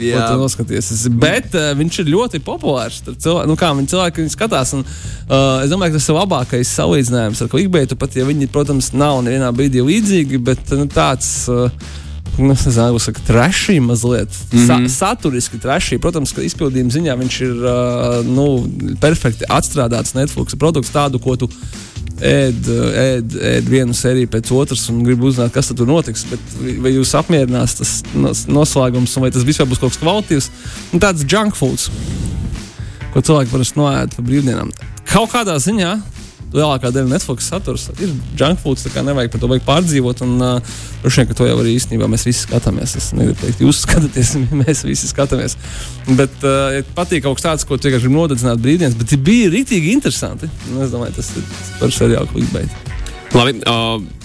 Jā, 0.00 0.22
noskaties. 0.40 0.88
Es- 0.96 1.02
Bet 1.12 1.52
uh, 1.52 1.74
viņš 1.76 1.98
ir 2.00 2.08
ļoti 2.14 2.40
populārs. 2.46 3.02
Cilvēki, 3.04 3.50
nu, 3.50 3.56
kā 3.60 3.74
viņi 3.76 3.90
cilvēki 3.92 4.22
viņu 4.24 4.32
skatās. 4.38 4.72
Un, 4.78 4.86
uh, 5.28 5.60
es 5.66 5.68
domāju, 5.68 5.92
ka 5.92 6.00
tas 6.00 6.08
ir 6.08 6.16
labākais 6.16 6.72
salīdzinājums 6.80 7.44
ar 7.44 7.52
klikbeitu, 7.52 8.00
pat 8.00 8.16
ja 8.16 8.24
viņi, 8.24 8.48
protams, 8.48 8.94
nav 8.96 9.20
nevienā 9.28 9.52
brīdī 9.52 9.84
līdzīgi, 9.84 10.40
bet 10.48 10.72
nu, 10.80 10.88
tāds. 10.88 11.28
Uh, 11.52 11.68
Nu, 12.38 12.48
nezinu, 12.50 12.98
kā 12.98 13.20
trešī 13.28 13.80
mazliet. 13.80 14.28
Mm 14.52 14.58
-hmm. 14.58 14.66
Sa 14.66 14.76
Mhm. 14.78 14.86
saturiski 14.88 15.58
trešī. 15.58 15.98
Protams, 15.98 16.32
ka 16.32 16.42
izpildījuma 16.42 16.90
ziņā 16.90 17.14
viņš 17.18 17.40
ir 17.42 17.54
uh, 17.54 18.26
nu, 18.26 18.66
perfekti 19.00 19.44
atstrādāts 19.48 20.14
Netflix 20.14 20.54
produkts, 20.58 20.90
tādu, 20.90 21.18
ko 21.22 21.36
tu 21.36 21.48
ēd, 22.20 22.66
ēd, 22.94 23.28
ēd 23.42 23.68
vienu 23.68 23.92
sēriju 23.94 24.26
pēc 24.26 24.50
otras 24.52 24.88
un 24.88 25.02
gribi 25.04 25.22
uzzināt, 25.26 25.50
kas 25.52 25.68
tur 25.68 25.86
notiks. 25.86 26.24
Bet 26.30 26.40
vai 26.80 26.90
jūs 26.92 27.14
apmierinās 27.14 27.74
tas 27.78 28.02
nos- 28.14 28.46
noslēgums, 28.46 29.20
vai 29.20 29.30
tas 29.30 29.42
vispār 29.44 29.66
būs 29.66 29.78
kaut 29.80 29.92
kas 29.92 29.98
kvalitīvs? 30.02 30.48
Nu, 30.92 30.98
tāds 30.98 31.24
junk 31.32 31.54
foods, 31.54 31.90
ko 33.12 33.20
cilvēki 33.20 33.50
parasti 33.50 33.78
noēd 33.78 34.14
pa 34.16 34.22
brīvdienām. 34.22 34.70
Kaut 35.12 35.30
kādā 35.30 35.54
ziņā. 35.56 36.00
Lielākā 36.54 36.92
daļa 36.94 37.10
Netflix 37.10 37.48
satura 37.50 37.80
ir 37.98 38.12
junk 38.38 38.60
foods, 38.62 38.84
tā 38.86 38.92
kā 38.94 39.02
nevajag 39.02 39.32
par 39.32 39.42
to 39.42 39.48
pārdzīvot. 39.66 40.22
Un, 40.26 40.34
uh, 40.38 40.74
droši 41.02 41.20
vien, 41.20 41.28
ka 41.30 41.38
to 41.40 41.48
jau 41.48 41.56
arī 41.58 41.74
īstenībā 41.74 42.06
mēs 42.10 42.26
visi 42.28 42.44
skatāmies. 42.46 42.94
Es 43.00 43.10
negribu 43.16 43.40
teikt, 43.42 43.62
jūs 43.64 43.82
skatāties, 43.82 44.34
mēs 44.62 44.84
visi 44.86 45.10
skatāmies. 45.10 45.56
Bet 46.14 46.46
uh, 46.46 46.76
ja 46.76 46.84
patīk 46.94 47.24
kaut 47.26 47.40
kas 47.40 47.48
tāds, 47.48 47.66
ko 47.66 47.78
vienkārši 47.78 48.12
nodedzināt 48.14 48.62
brīvdienas, 48.62 48.94
bet 49.00 49.16
bija 49.26 49.50
rītīgi 49.50 49.94
interesanti. 49.96 50.50
Nu, 50.70 50.84
es 50.86 50.94
domāju, 50.94 51.16
tas 51.18 51.32
ir 51.34 51.48
par 51.80 51.94
seriālu 51.94 52.30
clickbait. 52.34 52.70
Labi. 53.34 53.58
Uh, 53.66 54.22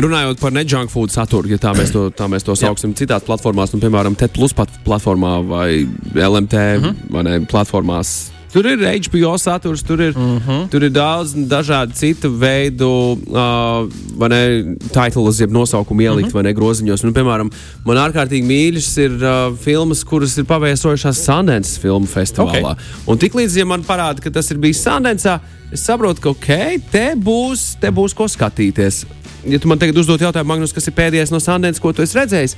Runājot 0.00 0.38
par 0.38 0.52
ne-junk 0.54 0.86
food 0.92 1.10
saturu, 1.10 1.48
ja 1.50 1.56
tā 1.58 1.72
mēs 1.74 1.90
to, 1.90 2.04
tā 2.14 2.28
mēs 2.30 2.44
to 2.46 2.54
sauksim, 2.54 2.92
citās 2.94 3.24
platformās, 3.26 3.72
nu, 3.74 3.80
piemēram, 3.82 4.14
TED 4.14 4.30
Plus 4.36 4.54
platformā 4.54 5.32
vai 5.48 5.82
LMT 6.14 6.54
uh 6.54 6.76
Mhm. 6.78 6.84
-huh. 6.84 6.94
vai 7.10 7.22
ne, 7.26 7.40
platformās. 7.40 8.30
Tur 8.52 8.66
ir 8.66 8.80
HBO 8.82 9.36
saturs, 9.38 9.82
tur 9.86 10.00
ir, 10.02 10.10
Mhm. 10.16 10.38
-huh. 10.46 10.68
tur 10.70 10.82
ir 10.82 10.90
daudz 10.90 11.34
dažādu 11.34 11.92
citu 11.94 12.30
veidu, 12.40 12.88
uh, 13.30 13.86
vai 14.18 14.28
ne, 14.28 14.76
titulus, 14.92 15.38
jeb 15.40 15.50
nosaukumu 15.52 16.00
ielikt, 16.02 16.28
Mhm. 16.28 16.30
-huh. 16.30 16.34
vai 16.34 16.42
ne, 16.42 16.54
groziņos. 16.54 17.04
Nu, 17.04 17.12
piemēram, 17.12 17.50
man 17.84 17.96
ārkārtīgi 17.96 18.44
mīļas 18.46 18.98
ir 18.98 19.12
uh, 19.22 19.56
filmas, 19.58 20.04
kuras 20.04 20.36
ir 20.38 20.44
paviesojušās 20.44 21.22
Sundance 21.24 21.80
filmu 21.80 22.06
festivālā. 22.06 22.74
Okay. 22.74 22.76
Un 23.06 23.18
tiklīdz, 23.18 23.56
ja 23.56 23.64
man 23.64 23.82
parāda, 23.84 24.20
ka 24.20 24.30
tas 24.30 24.50
ir 24.50 24.58
bijis 24.58 24.82
Sundance, 24.82 25.38
es 25.72 25.80
saprotu, 25.86 26.20
ka 26.20 26.30
ok, 26.30 26.80
te 26.90 27.14
būs, 27.16 27.76
te 27.80 27.90
būs 27.90 28.14
ko 28.14 28.24
skatīties. 28.24 29.04
Ja 29.46 29.58
tu 29.58 29.68
man 29.68 29.78
tagad 29.78 29.96
uzdod 29.96 30.20
jautājumu, 30.20 30.44
Magnus, 30.46 30.72
kas 30.72 30.86
ir 30.88 30.92
pēdējais 30.94 31.30
no 31.30 31.38
Sundance, 31.40 31.80
ko 31.80 31.92
tu 31.92 32.02
esi 32.02 32.18
redzējis? 32.18 32.56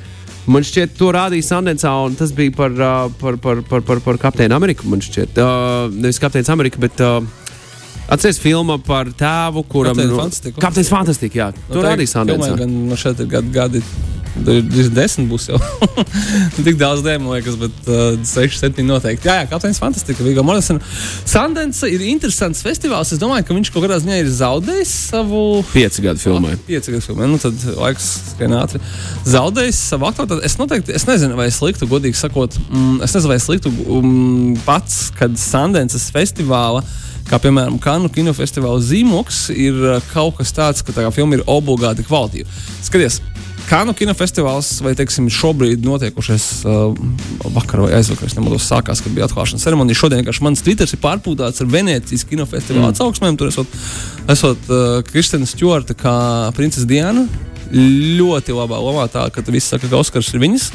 Man 0.51 0.65
šķiet, 0.67 0.97
to 0.99 1.13
rādīja 1.15 1.47
Sundance, 1.47 1.87
un 1.87 2.17
tas 2.19 2.33
bija 2.35 2.51
par, 2.57 2.73
uh, 2.75 3.05
par, 3.21 3.37
par, 3.43 3.61
par, 3.69 3.85
par, 3.87 4.01
par 4.03 4.19
Kapteini 4.25 4.57
Ameriku. 4.57 4.89
Man 4.91 5.03
šķiet, 5.05 5.39
uh, 5.39 5.93
nevis 5.95 6.19
Kapteinis 6.23 6.51
Amerika, 6.51 6.83
bet 6.83 6.99
uh, 7.05 7.21
atceries 8.11 8.41
filma 8.43 8.81
par 8.83 9.13
tēvu, 9.15 9.63
kuram 9.71 9.95
Kapteini 9.95 10.11
nu, 10.11 10.19
Fantastiku? 10.19 10.65
Kapteinis 10.65 10.91
Fantastika, 10.91 11.39
jā. 11.39 11.49
To 11.71 11.85
rādīja 11.87 12.17
Sundance. 12.17 12.51
Gan 12.59 12.75
no 12.91 12.99
šeit 12.99 13.23
ir 13.23 13.31
gadi, 13.31 13.55
gadi 13.55 13.85
Tur 14.33 14.63
ir 14.63 14.89
desmit 14.95 15.29
būs 15.29 15.51
jau. 15.51 15.59
Tik 16.57 16.79
daudz 16.81 17.03
dēļ, 17.05 17.19
man 17.21 17.35
liekas, 17.37 17.59
bet 17.61 17.91
uh, 17.91 18.15
6, 18.17 18.57
7 18.63 18.87
noteikti. 18.89 19.29
Jā, 19.29 19.43
jā, 19.43 19.49
kapteinis 19.51 19.81
fantastika. 19.83 20.25
Vigo 20.25 20.45
Morrison. 20.47 20.81
Sundance 21.29 21.89
ir 21.91 22.05
interesants 22.09 22.65
festivāls. 22.65 23.13
Es 23.13 23.21
domāju, 23.21 23.45
ka 23.49 23.57
viņš 23.59 23.73
kaut 23.75 23.85
kādā 23.85 24.01
ziņā 24.03 24.23
ir 24.23 24.33
zaudējis 24.33 24.95
savu. 25.13 25.45
Pieci 25.75 26.07
gadu 26.07 26.23
filmai. 26.23 26.57
Oh, 26.57 26.65
pieci 26.67 26.95
gadu 26.95 27.05
filmai. 27.05 27.29
Nu, 27.29 27.39
tad 27.43 27.61
laiks 27.77 28.09
skrien 28.33 28.57
ātri. 28.57 28.81
Zaudējis 29.29 29.85
savu 29.93 30.09
aktualitāti. 30.09 30.49
Es 30.49 30.57
noteikti, 30.61 30.97
es 30.97 31.07
nezinu, 31.09 31.37
vai 31.39 31.51
es 31.53 31.61
liktu, 31.65 31.91
godīgi 31.91 32.19
sakot, 32.19 32.57
mm, 32.71 33.03
es 33.05 33.13
nezinu, 33.13 33.35
vai 33.35 33.41
es 33.43 33.49
liktu 33.53 33.73
mm, 33.73 34.63
pats, 34.67 35.03
kad 35.19 35.37
Sundances 35.41 36.09
festivāla 36.15 36.81
kā 37.29 37.39
piemēram 37.41 37.79
Kanu 37.81 38.11
kinofestivāla 38.13 38.83
zīmoks, 38.83 39.45
ir 39.55 39.79
uh, 39.79 39.99
kaut 40.13 40.41
kas 40.41 40.53
tāds, 40.57 40.83
ka 40.85 40.95
tā 40.97 41.07
filma 41.15 41.39
ir 41.39 41.45
obligāti 41.51 42.05
kvalitīva. 42.07 42.51
Skaties, 42.83 43.21
Kanu 43.69 43.95
kinofestivāls, 43.97 44.69
vai 44.85 44.93
teiksim, 44.99 45.29
šobrīd 45.33 45.85
notiekušais 45.87 46.47
uh, 46.69 46.97
vakar 47.55 47.85
vai 47.85 47.93
aizvakar, 47.99 48.29
es 48.29 48.37
nemaldos, 48.37 48.67
sākās, 48.69 49.01
kad 49.05 49.15
bija 49.15 49.29
atklāšanas 49.29 49.65
ceremonija. 49.65 49.99
Šodien 50.03 50.29
mans 50.45 50.65
Twitter 50.65 50.89
ir 50.89 51.01
pārpūtāts 51.03 51.63
ar 51.65 51.71
Venecijas 51.73 52.27
kinofestivāla 52.29 52.91
mm. 52.91 52.97
atsauksmēm. 52.97 53.39
Tur 53.41 53.53
esot, 53.53 53.79
esot 54.35 54.73
uh, 54.73 54.99
Kristina 55.09 55.49
Stjorta 55.49 55.97
kā 55.99 56.17
princese 56.57 56.89
Diana. 56.91 57.25
Ļoti 57.73 58.53
labā 58.53 58.81
lomā, 58.83 59.07
tā 59.09 59.25
ka 59.33 59.45
viss 59.49 59.73
saka, 59.73 59.89
ka 59.89 60.03
Oskars 60.03 60.35
ir 60.35 60.43
viņas. 60.43 60.69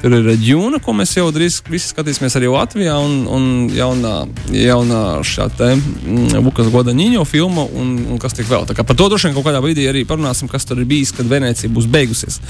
Tur 0.00 0.14
ir 0.16 0.28
ģūna, 0.40 0.78
ko 0.80 0.94
mēs 0.96 1.10
jau 1.12 1.26
drīz 1.34 1.58
skatīsimies 1.60 2.36
arī 2.38 2.48
Latvijā, 2.48 2.94
un, 3.04 3.26
un 3.28 3.48
jaunā, 3.74 4.14
jaunā 4.54 5.00
šāda 5.28 5.74
mm, 5.74 6.38
Lukas 6.40 6.70
Godaņīņo 6.72 7.24
filma, 7.28 7.66
un, 7.76 7.92
un 8.08 8.20
kas 8.22 8.32
tiek 8.36 8.48
vēl. 8.48 8.64
Tā 8.68 8.76
kā 8.78 8.84
par 8.86 8.96
to 8.96 9.10
droši 9.12 9.28
vien 9.28 9.36
kaut 9.36 9.44
kādā 9.50 9.60
brīdī 9.60 9.84
arī 9.90 10.06
parunāsim, 10.08 10.48
kas 10.48 10.64
tur 10.64 10.80
ir 10.80 10.88
bijis, 10.88 11.12
kad 11.16 11.28
Venecija 11.28 11.68
būs 11.72 11.88
beigusies. 11.92 12.40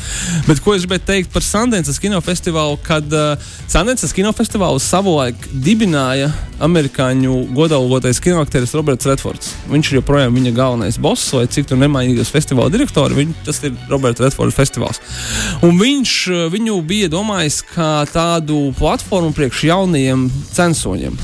Bet 0.47 0.63
ko 0.63 0.77
es 0.77 0.87
gribēju 0.87 1.07
teikt 1.09 1.35
par 1.35 1.43
Sandensas 1.47 1.99
kinofestivālu, 2.03 2.79
kad 2.87 3.11
uh, 3.11 3.51
Sandensas 3.67 4.15
kinofestivālu 4.15 4.79
savulaik 4.83 5.51
dibināja 5.51 6.31
amerikāņu 6.63 7.35
godalgotais 7.57 8.21
kinoaktieris 8.23 8.77
Roberts 8.77 9.09
Redfords. 9.09 9.53
Viņš 9.73 9.91
ir 9.91 9.99
joprojām 10.01 10.37
viņa 10.37 10.53
galvenais 10.57 11.01
boss, 11.01 11.33
vai 11.35 11.47
cik 11.51 11.71
tur 11.71 11.81
nemainīgais 11.81 12.31
festivāla 12.33 12.73
direktori, 12.73 13.17
viņ, 13.17 13.35
tas 13.47 13.63
ir 13.67 13.75
Roberts 13.91 14.23
Redfords 14.23 14.57
festivāls. 14.57 15.01
Un 15.67 15.81
viņš 15.81 16.17
viņu 16.53 16.77
bija 16.87 17.09
domājis, 17.13 17.40
domājis 17.41 17.63
kā 17.73 18.05
tādu 18.13 18.71
platformu 18.77 19.33
priekš 19.33 19.63
jaunajiem 19.65 20.27
censoņiem. 20.53 21.15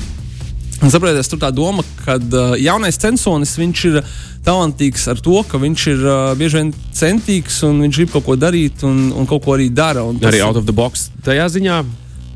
Saprotiet, 0.89 1.29
tur 1.29 1.37
tā 1.41 1.51
doma, 1.53 1.83
ka 2.05 2.17
uh, 2.17 2.55
jaunais 2.57 2.97
censonis 2.97 3.53
ir 3.57 4.01
talantīgs 4.45 5.07
ar 5.09 5.21
to, 5.21 5.43
ka 5.45 5.57
viņš 5.61 5.85
ir 5.93 6.01
uh, 6.01 6.33
bieži 6.37 6.57
vien 6.57 6.73
centīgs 6.93 7.61
un 7.65 7.81
viņš 7.85 7.97
grib 7.97 8.11
kaut 8.13 8.25
ko 8.25 8.35
darīt 8.35 8.81
un, 8.83 9.11
un 9.13 9.29
kaut 9.29 9.43
ko 9.45 9.53
arī 9.53 9.69
dara. 9.69 10.01
Arī 10.01 10.41
out 10.41 10.57
of 10.57 10.65
the 10.65 10.73
box 10.73 11.11
tajā 11.25 11.45
ziņā. 11.53 11.83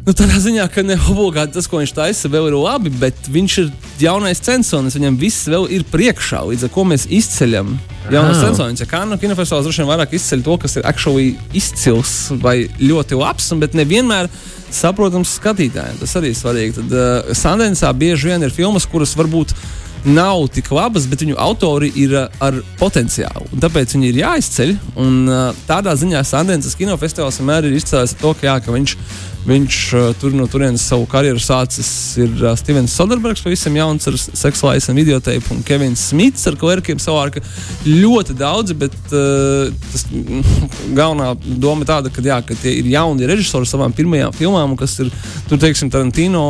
Nu, 0.01 0.15
tādā 0.17 0.39
ziņā, 0.41 0.63
ka 0.73 0.81
ne 0.81 0.95
obligāti 0.97 1.53
tas, 1.53 1.67
ko 1.69 1.77
viņš 1.77 1.91
taisa, 1.93 2.29
vēl 2.33 2.47
ir 2.49 2.55
labi, 2.57 2.89
bet 3.03 3.27
viņš 3.29 3.57
ir 3.61 3.67
jaunais 4.01 4.39
censonis. 4.41 4.95
Viņam 4.97 5.19
viss 5.21 5.45
vēl 5.45 5.67
ir 5.77 5.85
priekšā, 5.91 6.39
līdz 6.49 6.65
ar 6.65 6.71
to 6.73 6.85
mēs 6.89 7.05
izceļam 7.05 7.75
jaunus 8.09 8.41
censoņus. 8.41 8.81
Ja 8.81 8.87
kā 8.89 9.03
no 9.05 9.19
kinofestivāla 9.21 9.67
droši 9.67 9.83
vien 9.83 9.91
vairāk 9.91 10.15
izceļ 10.17 10.41
to, 10.47 10.55
kas 10.63 10.79
ir 10.79 10.87
actually 10.89 11.35
izcils 11.53 12.15
vai 12.41 12.63
ļoti 12.81 13.19
labs, 13.19 13.51
bet 13.61 13.77
nevienmēr 13.77 14.31
saprotams 14.73 15.35
skatītājiem. 15.37 16.01
Tas 16.01 16.17
arī 16.17 16.33
ir 16.33 16.39
svarīgi. 16.39 16.75
Tad 16.79 16.97
uh, 16.97 17.31
Sandensā 17.37 17.93
bieži 17.93 18.31
vien 18.31 18.41
ir 18.41 18.55
filmas, 18.55 18.89
kuras 18.89 19.13
varbūt 19.19 19.53
nav 20.05 20.47
tik 20.53 20.71
labas, 20.73 21.07
bet 21.09 21.23
viņu 21.25 21.37
autori 21.41 21.91
ir 21.99 22.15
uh, 22.17 22.39
ar 22.43 22.61
potenciālu. 22.79 23.49
Tāpēc 23.61 23.95
viņi 23.95 24.09
ir 24.11 24.21
jāizceļ. 24.23 24.77
Un, 25.01 25.19
uh, 25.29 25.65
tādā 25.69 25.95
ziņā 25.99 26.23
Sandensas 26.27 26.77
kinofestivāls 26.79 27.41
vienmēr 27.41 27.69
ir 27.69 27.77
izcēlējis 27.79 28.17
to, 28.21 28.33
ka, 28.37 28.49
jā, 28.49 28.57
ka 28.63 28.75
viņš 28.75 28.97
Viņš 29.41 29.77
uh, 29.97 30.11
tur 30.21 30.35
no 30.37 30.45
turienes 30.49 30.83
savu 30.85 31.07
karjeru 31.09 31.41
sācis. 31.41 31.87
Ir 32.21 32.43
Stevens 32.59 32.93
Soderbergs, 32.93 33.41
pavisam 33.41 33.73
jauns 33.77 34.05
ar 34.09 34.17
seksuālais 34.19 34.85
un 34.91 34.99
videoteipu, 35.01 35.55
un 35.55 35.63
Kevins 35.65 36.03
Smits 36.11 36.45
ar 36.49 36.57
klerkiem 36.61 37.01
savārka. 37.01 37.41
Ļoti 37.87 38.35
daudzi, 38.37 38.77
bet 38.77 38.93
uh, 39.09 39.71
tas 39.89 40.05
galvenā 40.99 41.31
doma 41.41 41.87
tāda, 41.89 42.13
ka, 42.13 42.21
jā, 42.25 42.37
ka 42.45 42.57
tie 42.61 42.75
ir 42.83 42.91
jauni 42.93 43.29
režisori 43.29 43.69
savām 43.69 43.95
pirmajām 43.97 44.35
filmām, 44.37 44.77
kas 44.77 44.99
ir, 45.01 45.09
tur, 45.49 45.57
teiksim, 45.61 45.89
Tarantino 45.89 46.45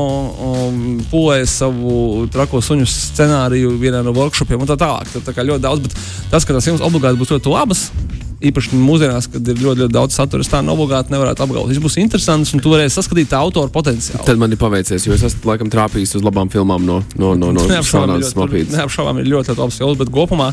um, 0.49 0.83
pūlēja 1.13 1.47
savu 1.47 2.27
trako 2.33 2.59
suņu 2.65 2.89
scenāriju 2.91 3.40
vienā 3.49 4.03
no 4.05 4.13
workshopiem 4.15 4.61
un 4.61 4.69
tā 4.69 4.77
tālāk. 4.79 5.09
Tur 5.13 5.25
tā 5.25 5.33
kā 5.35 5.45
ļoti 5.47 5.63
daudz, 5.63 5.85
bet 5.85 5.95
tas, 6.31 6.45
ka 6.45 6.53
tas 6.53 6.67
filmas 6.67 6.83
obligāti 6.85 7.19
būs 7.19 7.33
ļoti 7.33 7.53
labas, 7.53 7.87
īpaši 8.41 8.77
mūsdienās, 8.77 9.27
kad 9.31 9.49
ir 9.53 9.59
ļoti, 9.61 9.83
ļoti 9.83 9.93
daudz 9.93 10.17
satura, 10.17 10.45
tā 10.49 10.61
no 10.65 10.73
obligāti 10.75 11.13
nevarētu 11.13 11.45
apgalvot. 11.45 11.69
Viņš 11.69 11.81
būs 11.83 11.97
interesants 12.01 12.53
un 12.55 12.63
tu 12.63 12.73
varēsi 12.73 12.97
saskatīt 12.97 13.29
tā 13.31 13.41
autora 13.41 13.69
potenciālu. 13.73 14.25
Tad 14.25 14.41
man 14.41 14.53
ir 14.53 14.59
paveicies, 14.61 15.05
jo 15.05 15.13
es 15.13 15.25
esmu 15.29 15.51
laikam 15.51 15.69
trāpījis 15.71 16.17
uz 16.19 16.25
labām 16.25 16.49
filmām 16.53 16.85
no, 16.87 17.01
no, 17.21 17.35
no, 17.37 17.51
no 17.53 17.67
Neapšaubām 18.77 19.21
ir 19.21 19.29
ļoti, 19.29 19.53
ļoti 19.53 19.61
labs 19.61 19.77
filmas, 19.81 19.99
bet 20.01 20.13
kopumā 20.13 20.49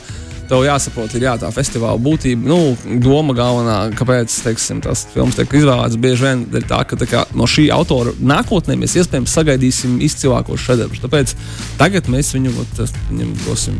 tev 0.48 0.64
jāsaprot, 0.66 1.14
ir 1.16 1.26
jā, 1.26 1.34
tā 1.40 1.50
festivāla 1.54 2.00
būtība. 2.02 2.48
Nu, 2.48 2.58
doma 3.04 3.36
galvenā, 3.36 3.76
kāpēc 3.98 4.32
teiksim, 4.46 4.82
tas 4.84 5.04
filmas 5.12 5.38
tiek 5.38 5.58
izvēlēts, 5.60 5.98
bieži 6.00 6.26
vien 6.26 6.46
ir 6.56 6.66
tā, 6.68 6.80
ka 6.88 6.98
tā 7.00 7.08
kā, 7.10 7.24
no 7.36 7.48
šī 7.50 7.68
autora 7.74 8.14
nākotnē 8.18 8.78
mēs 8.80 8.96
iespējams 9.02 9.36
sagaidīsim 9.38 10.00
izcilākos 10.04 10.64
šedevrus. 10.64 11.04
Tāpēc 11.04 11.36
tagad 11.80 12.10
mēs 12.12 12.32
viņu, 12.36 12.56
ot, 12.64 12.82
viņam 13.12 13.36
dosim 13.44 13.78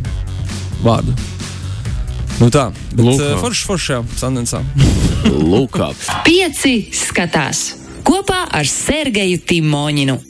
vārdu. 0.85 1.17
Nu 2.39 2.53
tā, 2.55 2.69
bet 2.95 3.03
uh, 3.17 3.35
forši, 3.41 3.67
forši, 3.67 3.93
jā, 3.97 4.03
Sandensā. 4.21 4.63
Lūk, 5.53 5.81
pieci 6.29 6.77
skatās 6.95 7.73
kopā 8.07 8.45
ar 8.55 8.69
Sergeju 8.69 9.41
Timoņinu. 9.49 10.21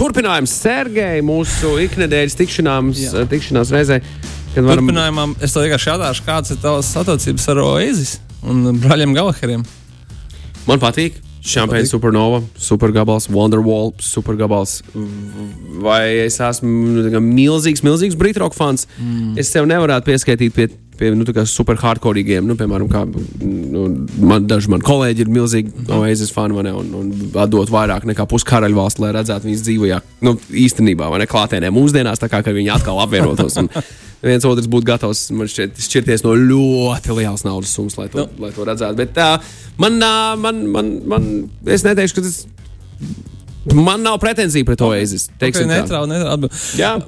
Turpinājums 0.00 0.52
Sergei 0.62 1.20
mūsu 1.24 1.74
iknedēļas 1.84 2.36
tikšanās, 2.38 3.00
tikšanās 3.28 3.72
reizē. 3.74 3.98
Varam... 4.50 4.82
Turpinājumā 4.82 5.26
es 5.44 5.54
tev 5.54 5.62
vienkārši 5.66 5.92
jautāšu, 5.92 6.26
kādas 6.26 6.50
ir 6.50 6.58
tavas 6.62 6.90
attiecības 6.98 7.44
ar 7.52 7.62
Oēzis 7.62 8.16
un 8.42 8.64
brāļiem 8.82 9.14
Galaheriem? 9.14 9.62
Man 10.66 10.82
patīk. 10.82 11.20
Šampēna 11.40 11.88
supernova, 11.88 12.42
supergabals, 12.60 13.30
Wonderwall, 13.32 13.94
supergabals. 14.04 14.82
Vai 15.80 16.26
es 16.26 16.36
esmu 16.44 17.22
milzīgs, 17.24 17.80
milzīgs 17.86 18.18
britroka 18.20 18.58
fans? 18.58 18.84
Mm. 18.98 19.38
Es 19.40 19.48
sev 19.54 19.70
nevarētu 19.70 20.10
pieskaitīt 20.10 20.56
pie 20.56 20.68
pie 21.00 21.14
nu, 21.16 21.24
super 21.48 21.78
hardcoreīgiem. 21.80 22.44
Nu, 22.44 22.58
piemēram, 22.60 22.90
kā, 22.92 23.06
nu, 23.40 23.86
man, 24.20 24.44
daži 24.50 24.68
mani 24.68 24.84
kolēģi 24.84 25.24
ir 25.24 25.32
milzīgi 25.32 25.72
mm. 25.72 25.94
Oasis 25.96 26.34
fani 26.34 26.58
man, 26.58 26.68
un, 26.76 26.90
un 26.98 27.40
atdot 27.40 27.72
vairāk 27.72 28.04
nekā 28.10 28.26
puskaraļu 28.28 28.76
valsts, 28.76 29.00
lai 29.00 29.14
redzētu 29.16 29.48
viņas 29.48 29.64
dzīvojā. 29.64 30.02
Nu, 30.26 30.36
īstenībā, 30.66 31.08
vai 31.08 31.22
ne 31.22 31.30
klātienē 31.30 31.72
mūsdienās, 31.72 32.20
tā 32.20 32.28
kā 32.28 32.42
viņi 32.44 32.74
atkal 32.76 33.00
apvienotos. 33.06 33.56
Un, 33.62 33.72
viens 34.22 34.46
otrs 34.48 34.68
būtu 34.70 34.88
gatavs 34.90 35.26
šķiet, 35.30 35.80
šķirties 35.86 36.24
no 36.26 36.36
ļoti 36.36 37.16
lielas 37.16 37.44
naudas 37.46 37.74
summas, 37.76 37.98
lai 38.00 38.08
to, 38.12 38.24
no. 38.24 38.44
lai 38.44 38.52
to 38.56 38.66
redzētu. 38.68 38.98
Bet 39.00 39.20
uh, 39.20 39.52
man, 39.80 40.00
man, 40.40 40.64
man, 40.74 40.94
man, 41.08 41.28
es 41.68 41.86
neteikšu, 41.86 42.20
ka 42.20 42.26
tas 42.28 42.42
Man 43.74 44.02
nav 44.02 44.18
pretenzija 44.18 44.64
pret 44.64 44.80
Oasis. 44.80 45.28
Okay, 45.36 45.66
netrau, 45.66 46.06
netrau. 46.08 46.48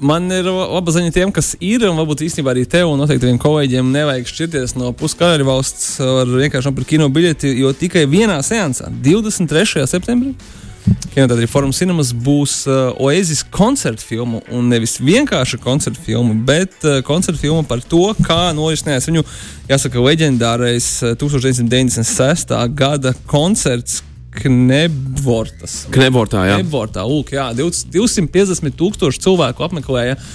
Man 0.05 0.29
ir 0.31 0.45
laba 0.45 0.93
ziņa 0.93 1.13
tiem, 1.15 1.31
kas 1.33 1.55
ir, 1.57 1.81
un 1.89 1.97
varbūt 1.97 2.21
īstenībā 2.27 2.53
arī 2.53 2.67
tev 2.69 2.91
un 2.91 3.01
noteikti 3.01 3.25
tiem 3.25 3.39
kolēģiem 3.41 3.89
nevajag 3.95 4.29
šķirties 4.29 4.75
no 4.77 4.91
puskara 4.97 5.41
valsts 5.47 5.95
ar 6.05 6.29
vienkārši 6.29 6.75
par 6.77 6.85
kino 6.85 7.09
biļeti, 7.13 7.55
jo 7.57 7.73
tikai 7.77 8.05
vienā 8.09 8.37
seansā, 8.45 8.91
23. 9.03 9.87
septembrī. 9.89 10.35
Kinoteātrī 11.13 11.45
Forum 11.47 11.73
Cinemas 11.75 12.09
būs 12.15 12.63
uh, 12.65 12.95
Oasis 13.01 13.43
koncerta 13.53 14.01
filma. 14.03 14.41
Un 14.53 14.71
nevis 14.71 14.97
vienkārši 15.01 15.59
koncerta 15.61 16.01
filma, 16.01 16.33
bet 16.47 16.79
uh, 16.87 17.01
koncerta 17.05 17.39
filma 17.41 17.61
par 17.67 17.83
to, 17.85 18.07
kā 18.25 18.49
norisinājās 18.57 19.09
viņu, 19.11 19.25
jāsaka, 19.69 20.01
leģendārais 20.03 20.89
uh, 21.05 21.13
1996. 21.19 22.57
gada 22.73 23.13
koncerts, 23.29 24.01
Knebvortas. 24.33 25.83
Knebvortā, 25.93 26.47
jā. 26.49 26.55
Knebvortā, 26.57 27.03
lūk, 27.05 27.35
jā, 27.35 27.51
250 27.53 28.73
tūkstoši 28.79 29.21
cilvēku 29.21 29.61
apmeklēja 29.67 30.15
uh, 30.17 30.31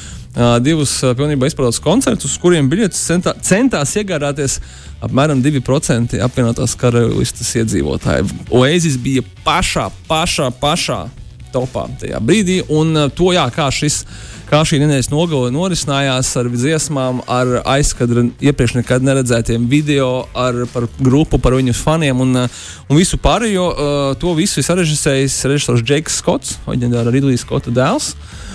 divus 0.62 0.92
uh, 1.02 1.14
pilnībā 1.18 1.48
izpildītus 1.48 1.82
koncertus, 1.82 2.32
uz 2.32 2.40
kuriem 2.42 2.68
biļetes 2.70 3.00
centā, 3.10 3.34
centās 3.42 3.94
iegādāties 3.98 4.58
apmēram 5.02 5.42
2% 5.42 6.18
apvienotās 6.22 6.76
karalistes 6.78 7.54
iedzīvotāji. 7.58 8.26
Oasis 8.54 8.98
bija 9.02 9.24
pašā, 9.46 9.88
pašā, 10.08 10.50
pašā 10.60 11.04
topā 11.52 11.86
tajā 12.00 12.20
brīdī, 12.22 12.60
un 12.70 12.94
uh, 12.94 13.08
to, 13.10 13.32
jā, 13.36 13.46
kā 13.54 13.70
šis 13.74 14.02
kā 14.48 14.62
šī 14.64 14.78
nedēļas 14.80 15.10
nogale 15.12 15.50
norisinājās 15.52 16.30
ar 16.40 16.48
dziesmām, 16.52 17.20
ar 17.28 17.58
aizkadra 17.68 18.24
iepriekš 18.40 18.78
nekad 18.78 19.04
neredzētiem 19.04 19.66
video, 19.68 20.24
ar 20.32 20.62
par 20.72 20.86
grupu, 20.96 21.40
par 21.42 21.56
viņu 21.58 21.74
faniem 21.76 22.22
un, 22.24 22.36
uh, 22.44 22.60
un 22.88 23.00
visu 23.00 23.20
pārējo. 23.20 23.66
Uh, 23.68 24.12
to 24.20 24.32
visu 24.38 24.62
ir 24.62 24.68
sarežģījis 24.68 25.40
režisors 25.52 25.84
Džeks 25.84 26.20
Skots, 26.22 26.56
leģendāra 26.68 27.12
Ridlīs 27.12 27.44
Skota 27.44 27.74
dēls. 27.74 28.14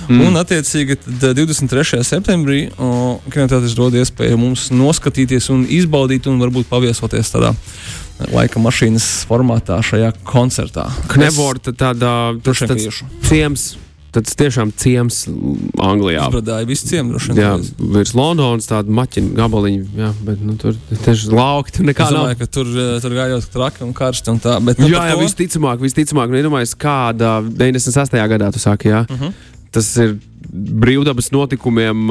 Mm. 0.09 0.21
Un, 0.27 0.33
attiecīgi, 0.41 0.97
tad 1.21 1.37
23. 1.37 2.01
septembrī 2.03 2.65
kinoteātris 3.33 3.75
dod 3.77 3.93
iespēju 3.93 4.37
mums 4.41 4.69
noskatīties 4.75 5.49
un 5.53 5.65
izbaudīt, 5.69 6.27
un 6.27 6.39
varbūt 6.43 6.67
paviesoties 6.71 7.31
tādā 7.35 7.53
laika 8.33 8.59
mašīnas 8.61 9.25
formātā 9.29 9.79
šajā 9.83 10.11
koncertā. 10.27 10.89
Kneborta 11.11 11.71
tādā 11.73 12.13
ciems. 13.27 13.73
Tas 14.13 14.35
tiešām 14.37 14.69
ciems 14.77 15.23
Anglijā. 15.81 16.27
Izbradāja 16.27 16.67
visu 16.69 16.85
ciemu 16.85 17.15
droši 17.15 17.31
vien. 17.33 17.39
Jā, 17.41 17.53
virs 17.95 18.11
Londonas 18.13 18.67
tāda 18.69 18.93
maķina 18.93 19.31
gabaliņa, 19.39 19.87
jā, 19.97 20.09
bet 20.27 20.43
nu, 20.45 20.53
tur 20.61 20.75
tieši 20.91 21.31
lauki, 21.33 21.73
tur 21.73 21.87
nekā 21.89 22.05
Es 22.05 22.13
nav. 22.13 22.19
domāju, 22.27 22.37
ka 22.43 22.45
tur, 22.45 22.67
eh, 22.67 22.99
tur 23.01 23.15
gājot 23.17 23.47
traki 23.55 23.81
un 23.87 23.93
karsti 23.97 24.29
un 24.29 24.37
tā. 24.39 24.59
Bet, 24.63 24.77
nu, 24.77 24.85
Jā, 24.87 25.01
jā 25.09 25.15
to- 25.17 25.23
visticamāk, 25.25 25.81
visticamāk, 25.81 26.29
nu, 26.29 26.37
iedomājieties, 26.37 26.75
kāda 26.77 27.41
96. 27.57 28.13
gadā 28.29 28.51
tu 28.53 28.59
sāki, 28.61 28.93
jā. 28.93 29.01
Uh 29.09 29.15
Mhm. 29.17 29.23
-huh. 29.25 29.33
Tas 29.73 29.89
ir 30.01 30.17
brīvdabas 30.53 31.31
notikumiem 31.33 32.09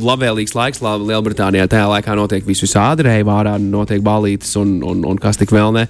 labvēlīgs 0.00 0.54
laiks 0.56 0.82
Lielbritānijā. 0.82 1.66
Tajā 1.68 1.88
laikā 1.90 2.14
notiek 2.16 2.46
viss 2.46 2.64
visādi 2.64 3.04
reivārā, 3.08 3.56
notiek 3.60 4.04
balītes 4.04 4.54
un, 4.60 4.78
un, 4.86 5.04
un 5.08 5.20
kas 5.20 5.40
tik 5.40 5.52
vēl 5.52 5.74
ne. 5.76 5.86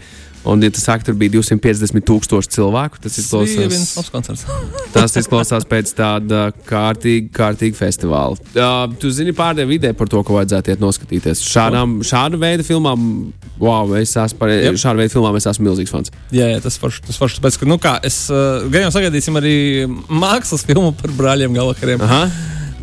Un, 0.46 0.62
ja 0.62 0.70
tas 0.70 0.84
sāk, 0.86 1.02
tur 1.02 1.16
bija 1.18 1.32
250 1.34 2.04
tūkstoši 2.06 2.52
cilvēku, 2.54 3.00
tas 3.02 3.16
izklausās, 3.18 4.44
tas 4.94 5.16
izklausās 5.18 5.66
pēc 5.66 5.90
tāda 5.98 6.44
kārtīga, 6.68 7.32
kārtīga 7.34 7.78
festivāla. 7.80 8.38
Uh, 8.54 8.84
tu 9.00 9.10
zini 9.10 9.34
pārdēļ 9.34 9.66
vidē 9.72 9.90
par 9.98 10.10
to, 10.12 10.22
ko 10.22 10.38
vajadzētu 10.38 10.70
iet 10.70 10.84
noskatīties. 10.84 11.42
Šādām, 11.50 11.98
šāda 12.06 12.38
veida 12.38 12.66
filmām, 12.66 13.08
wow, 13.60 13.88
es 14.00 14.16
esmu 14.16 14.40
par 14.40 14.52
Jep. 14.52 14.76
šādu 14.82 15.02
veidu 15.02 15.14
filmām, 15.16 15.36
es 15.38 15.46
esmu 15.48 15.68
milzīgs 15.70 15.94
fans. 15.94 16.12
jā, 16.34 16.50
jā, 16.54 16.58
tas 16.64 16.76
forši. 16.80 17.04
Tas 17.06 17.20
forši 17.20 17.40
tāpēc, 17.40 17.60
ka, 17.62 17.70
nu 17.70 17.78
kā, 17.82 17.96
es 18.06 18.26
uh, 18.32 18.66
gan 18.72 18.86
jau 18.88 18.92
sagaidīsim 18.98 19.38
arī 19.40 19.56
mākslas 20.08 20.66
filmu 20.66 20.92
par 20.96 21.14
brāļiem 21.16 21.56
Galaheriem. 21.56 22.04
Aha. 22.06 22.26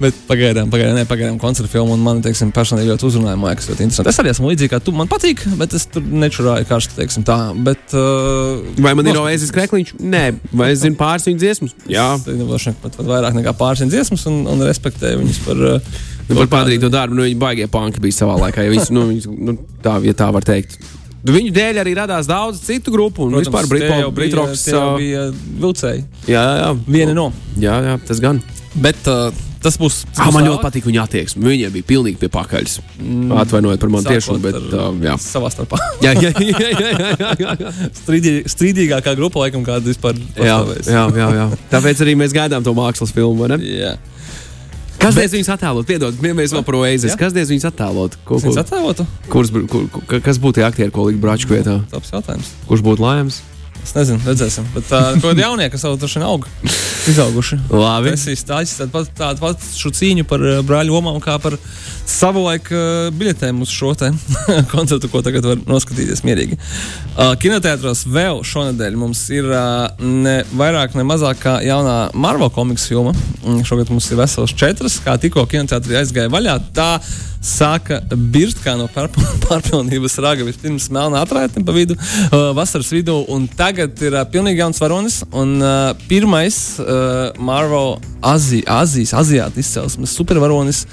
Bet 0.02 0.16
pagaidām, 0.28 0.72
pagaidām, 0.74 0.96
ne, 0.98 1.04
pagaidām 1.08 1.36
koncerta 1.40 1.70
filmu, 1.70 1.94
un 1.94 2.02
man, 2.04 2.18
teiksim, 2.26 2.50
personīgi 2.52 2.90
ļoti 2.90 3.06
uzrunāja, 3.08 3.38
man 3.40 3.52
liekas, 3.54 3.68
ļoti 3.70 3.86
interesanti. 3.86 4.10
Es 4.10 4.18
arī 4.20 4.32
esmu 4.32 4.50
līdzīgs 4.50 4.72
kā 4.72 4.80
tu, 4.84 4.92
man 4.98 5.08
patīk, 5.08 5.44
bet 5.60 5.76
es 5.78 5.86
tur 5.94 6.02
nečurāju 6.02 6.66
karstu, 6.68 6.98
teiksim, 6.98 7.24
tā. 7.28 7.38
Bet, 7.64 7.94
uh, 7.94 8.66
Vai 8.84 8.96
man 8.98 9.08
ir 9.08 9.20
oēzis 9.22 9.54
krekliņš? 9.54 9.94
Nē, 10.02 10.24
vai 10.52 10.72
es 10.74 10.82
zinu 10.82 10.98
pāris 11.00 11.30
viņa 11.30 11.40
dziesmas? 11.46 11.78
Jā, 11.94 12.08
Es 12.18 12.26
droši 12.42 12.72
vien 12.72 12.80
pat, 12.82 12.98
pat 12.98 13.12
vairāk 13.14 13.38
nekā 13.38 13.54
pāris 13.62 13.86
dziesmas, 13.86 14.26
un, 14.34 14.42
un 14.50 14.66
respektēju 14.66 15.22
viņus 15.22 15.40
par. 15.46 15.64
Uh, 15.78 16.04
nu, 16.30 16.36
par 16.42 16.48
padarīto 16.58 16.90
darbu. 16.94 17.16
Nu, 17.18 17.26
viņi 17.28 17.40
baigie 17.42 17.68
panki 17.72 18.00
bija 18.04 18.18
savā 18.24 18.36
laikā. 18.48 18.64
Ja 18.66 18.74
viņas, 18.74 18.92
nu, 18.96 19.06
viņas, 19.12 19.30
nu, 19.50 19.58
tā, 19.84 19.98
ja 20.08 20.14
tā 20.18 20.32
var 20.34 20.46
teikt. 20.48 20.78
Viņu 21.24 21.54
dēļ 21.56 21.78
arī 21.80 21.94
radās 21.96 22.28
daudz 22.28 22.60
citu 22.66 22.92
grupu, 22.92 23.24
un 23.30 23.38
Protams, 23.38 23.48
vispār 23.48 23.70
Britpop, 23.72 23.96
bija- 23.96 24.12
Britroks. 24.18 24.66
bija 25.00 25.22
vilcēji. 25.64 26.04
Jā, 26.28 26.42
jā, 26.44 26.54
jā. 26.66 26.72
Viena 26.88 27.14
no. 27.16 27.30
Jā, 27.56 27.78
jā, 27.86 27.94
tas 28.08 28.20
gan. 28.20 28.42
Bet 28.76 29.08
uh, 29.08 29.30
tas 29.64 29.78
būs. 29.80 30.02
tas 30.10 30.20
Ah, 30.20 30.28
būs 30.28 30.34
man 30.36 30.48
ļoti 30.50 30.64
patīk 30.66 30.84
viņa 30.90 31.04
attieksme. 31.06 31.46
Viņiem 31.48 31.72
bija 31.78 31.88
pilnīgi 31.94 32.20
pie 32.20 32.28
pakaļas. 32.34 32.74
Atvainojiet 33.40 33.80
par 33.80 33.90
manu 33.94 34.04
Sākot 34.04 34.18
tiešumu, 34.18 34.42
bet 34.44 34.58
uh, 34.74 34.90
jā. 35.06 35.14
Savā 35.22 35.52
starpā. 35.54 35.80
Jā, 36.04 36.12
jā, 36.20 36.32
jā, 36.52 36.72
jā, 36.74 36.92
jā, 37.22 37.32
jā, 37.40 37.54
jā. 37.62 37.72
Strīdī, 38.02 38.34
strīdīgākā 38.50 39.16
grupa, 39.16 39.46
laikam, 39.46 39.64
kāda 39.64 39.86
vispār 39.94 40.18
Jā, 40.36 40.58
pastāvēs. 40.60 40.90
jā, 40.92 41.06
jā, 41.22 41.30
jā. 41.40 41.46
Tāpēc 41.72 42.04
arī 42.04 42.18
mēs 42.20 42.36
gaidām 42.36 42.66
to 42.68 42.74
mākslas 42.76 43.14
filmu. 43.16 43.46
vai 43.46 43.54
ne? 43.56 43.62
jā. 43.64 43.94
Kas 45.04 45.16
diez 45.20 45.34
viņus 45.36 45.50
attēlot? 45.58 45.86
Piedod, 45.90 46.16
mēs 46.24 46.54
vēl 46.56 46.64
par. 46.64 47.12
Jā. 47.14 47.20
Kas 47.20 47.34
diez 47.36 47.50
viņus 47.52 47.66
attēlot? 47.70 48.16
Ko, 48.24 48.38
ko, 48.40 48.54
bū- 49.52 49.66
kur, 49.68 49.88
kur, 50.08 50.22
kas 50.24 50.40
būtu 50.40 50.62
tie 50.62 50.66
aktieri, 50.68 50.92
ko 50.96 51.10
likt 51.10 51.20
braču 51.24 51.50
vietā? 51.52 51.82
Labs 51.92 52.14
jautājums. 52.14 52.54
Kurš 52.70 52.86
būtu 52.88 53.04
lēms? 53.04 53.42
Es 53.84 53.92
nezinu, 53.96 54.22
redzēsim. 54.24 54.68
Bet 54.74 54.88
ir 54.88 55.18
kaut 55.20 55.26
kāda 55.26 55.44
jaunie, 55.44 55.68
kas 55.72 55.84
jau 55.84 55.94
tur 56.00 56.24
aug. 56.24 56.48
Izauguši. 57.12 57.58
Labi. 57.68 58.14
Es 58.16 58.24
izstāstīju 58.32 58.80
tādu 58.80 58.94
pat, 58.94 59.10
tādu 59.18 59.44
pašu 59.44 59.92
cīņu 59.98 60.24
par 60.28 60.44
uh, 60.44 60.62
brāļu 60.64 60.96
lomām, 60.96 61.20
kā 61.24 61.36
par 61.44 61.58
savulaik 62.08 62.70
uh, 62.72 63.10
biļetēm 63.16 63.60
uz 63.64 63.74
šo 63.74 63.92
te 64.00 64.14
koncertu, 64.74 65.10
ko 65.12 65.20
tagad 65.26 65.50
var 65.50 65.60
noskatīties 65.68 66.24
mierīgi. 66.24 66.58
Uh, 66.58 67.34
Kinoteātros 67.44 68.06
vēl 68.08 68.40
šonadēļ 68.48 68.98
mums 69.04 69.26
ir 69.36 69.52
uh, 69.52 69.92
ne 70.00 70.40
vairāk, 70.56 70.96
ne 70.96 71.06
mazāk 71.08 71.44
kā 71.44 71.58
jaunā 71.66 71.98
Marvel 72.16 72.52
komiks 72.56 72.88
filma. 72.88 73.12
Mm, 73.44 73.66
Šogad 73.68 73.92
mums 73.92 74.08
ir 74.12 74.24
vesels 74.24 74.56
četras, 74.56 74.98
kā 75.04 75.20
tikko 75.20 75.44
kinoteātrī 75.52 76.00
aizgāja 76.00 76.32
vaļā. 76.32 76.58
Tā 76.76 76.90
sāka 77.44 78.00
birst 78.34 78.62
kā 78.64 78.76
no 78.80 78.88
pārp- 78.92 79.20
pārpilnības 79.46 80.18
raga. 80.24 80.48
Vispirms 80.48 80.90
melnā 80.94 81.24
atraitne 81.26 81.64
pa 81.68 81.76
vidu, 81.76 81.98
uh, 82.00 82.52
vasaras 82.58 82.92
vidū, 82.96 83.20
un 83.34 83.48
tagad 83.52 84.00
ir 84.04 84.18
uh, 84.18 84.26
pilnīgi 84.30 84.64
jauns 84.64 84.82
varonis. 84.82 85.22
Un 85.36 85.58
uh, 85.60 85.94
pirmais 86.10 86.60
uh, 86.80 87.32
Marvel 87.38 87.98
Azi, 88.24 88.64
Azijas, 88.68 89.16
Azijāta 89.20 89.60
izcelsmes 89.60 90.16
supervaronis 90.16 90.86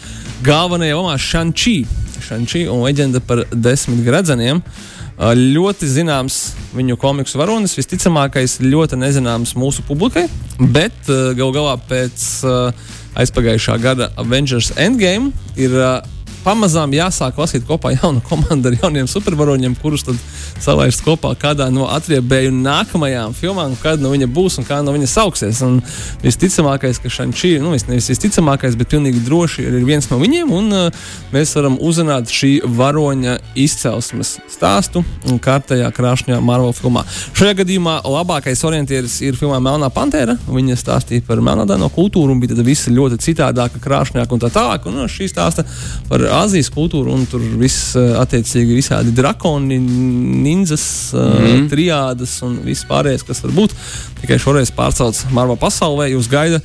galvenajā 0.47 0.99
lomā 0.99 1.19
Šančī. 1.21 1.83
Šančī 2.21 2.66
un 2.71 2.83
leģenda 2.85 3.23
par 3.25 3.47
desmit 3.54 4.02
gradzeniem. 4.07 4.61
Uh, 4.61 4.97
Ļoti 5.21 5.85
zināms 5.85 6.37
viņu 6.73 6.95
komiksu 6.97 7.37
varonis, 7.37 7.75
visticamākais 7.76 8.54
ļoti 8.64 8.96
nezināms 8.96 9.53
mūsu 9.53 9.85
publikai, 9.85 10.25
bet 10.72 10.96
uh, 11.12 11.35
galu 11.37 11.53
galā 11.59 11.75
pēc 11.90 12.25
uh, 12.48 12.88
aizpagājušā 13.20 13.77
gada 13.83 14.09
Avengers 14.16 14.70
Endgame 14.81 15.35
ir 15.61 15.77
uh, 15.77 15.98
pamazām 16.44 16.92
jāsāk 16.96 17.38
lasīt 17.40 17.66
kopā 17.68 17.92
jaunu 17.96 18.22
komandu 18.29 18.70
ar 18.70 18.79
jauniem 18.83 19.09
supervaroņiem, 19.11 19.74
kurus 19.81 20.05
tad 20.07 20.18
salaist 20.61 21.03
kopā 21.07 21.33
kādā 21.40 21.68
no 21.72 21.87
atriebēju 21.92 22.53
nākamajām 22.57 23.35
filmām, 23.37 23.76
kad 23.83 24.00
no 24.03 24.12
viņa 24.12 24.29
būs 24.33 24.59
un 24.61 24.68
kā 24.68 24.81
no 24.85 24.94
viņa 24.96 25.09
sauksies. 25.11 25.62
Un 25.66 25.81
visticamākais, 26.24 27.00
ka 27.03 27.12
Šančī, 27.12 27.55
nu 27.62 27.72
vis- 27.74 27.87
nevis 27.88 28.11
visticamākais, 28.12 28.76
bet 28.79 28.90
pilnīgi 28.92 29.22
droši 29.26 29.64
ir 29.66 29.79
viens 29.88 30.11
no 30.11 30.18
viņiem, 30.20 30.53
un 30.53 30.72
uh, 30.72 31.07
mēs 31.35 31.55
varam 31.57 31.79
uzzināt 31.81 32.31
šī 32.33 32.53
varoņa 32.64 33.38
izcelsmes 33.59 34.37
stāstu 34.50 35.05
kārtējā 35.44 35.88
krāšņā 35.96 36.40
Marvel 36.44 36.72
filmā. 36.76 37.05
Šajā 37.37 37.57
gadījumā 37.62 38.00
labākais 38.05 38.62
orientieris 38.68 39.20
ir 39.26 39.38
filmā 39.38 39.61
Melnā 39.62 39.88
Pantēra. 39.94 40.37
Viņa 40.50 40.76
stāstīja 40.81 41.24
par 41.26 41.40
melnādaino 41.44 41.88
kultūru, 41.94 42.35
un 42.35 42.40
bija 42.42 42.55
tad 42.55 42.64
viss 42.66 42.88
ļoti 42.90 43.20
citādāk, 43.24 43.79
krāšņāk 43.83 44.33
un 44.35 44.42
tā 44.42 44.50
tālāk. 44.55 44.87
Un, 44.90 44.98
nu, 45.00 45.09
šī 45.11 45.29
stāsta 45.31 45.64
par 46.09 46.24
Āzijas 46.35 46.71
kultūru, 46.73 47.12
un 47.14 47.27
tur 47.31 47.43
viss 47.61 47.95
eh, 47.99 48.14
attiecīgi 48.21 48.79
visādi 48.79 49.14
drakoni, 49.16 49.79
ninjas, 49.81 50.87
mm. 51.14 51.37
Mhm. 51.40 51.69
triādas 51.73 52.38
un 52.47 52.61
viss 52.66 52.88
pārējais, 52.88 53.27
kas 53.27 53.45
var 53.45 53.55
būt. 53.57 53.77
Tikai 54.23 54.40
šoreiz 54.43 54.73
pārcelts 54.75 55.27
Marvel 55.35 55.59
pasaulē, 55.61 56.11
jūs 56.14 56.31
gaida. 56.31 56.62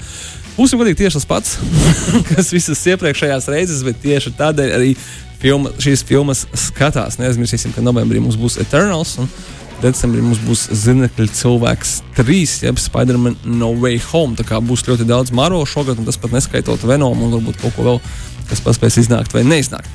Būsim 0.56 0.80
godīgi 0.80 1.02
tieši 1.04 1.20
tas 1.20 1.28
pats, 1.28 1.58
kas 2.32 2.54
visas 2.56 2.86
iepriekšējās 2.94 3.50
reizes, 3.52 3.84
bet 3.84 4.00
tieši 4.04 4.32
tādēļ 4.40 4.76
arī 4.78 4.94
filma, 5.42 5.74
šīs 5.84 6.06
filmas 6.08 6.46
skatās. 6.56 7.20
Neaizmirsīsim, 7.20 7.76
ka 7.76 7.84
novembrī 7.84 8.24
mums 8.24 8.40
būs 8.40 8.60
Eternals. 8.64 9.18
Decembrī 9.84 10.22
mums 10.24 10.40
būs 10.46 10.70
Zirnekļa 10.72 11.28
cilvēks 11.36 11.98
3, 12.16 12.54
jeb 12.64 12.80
Spider-Man 12.80 13.36
No 13.60 13.74
Way 13.76 14.00
Home. 14.12 14.38
Tā 14.40 14.46
kā 14.48 14.62
būs 14.64 14.86
ļoti 14.88 15.08
daudz 15.10 15.34
maro 15.36 15.60
šogad, 15.68 16.00
un 16.00 16.08
tas 16.08 16.18
pat 16.22 16.34
neskaitot 16.34 16.86
Venomu 16.88 17.28
un 17.28 17.36
varbūt 17.36 17.60
kaut 17.62 17.76
ko 17.76 17.88
vēl, 17.90 18.00
kas 18.50 18.64
paspēs 18.66 19.00
iznākt 19.04 19.36
vai 19.36 19.44
neiznākt. 19.48 19.90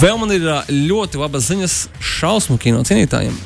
Vēl 0.00 0.18
man 0.20 0.32
ir 0.34 0.46
ļoti 0.70 1.20
labas 1.20 1.48
ziņas 1.50 1.78
šausmu 2.00 2.58
kino 2.62 2.82
cienītājiem. 2.86 3.36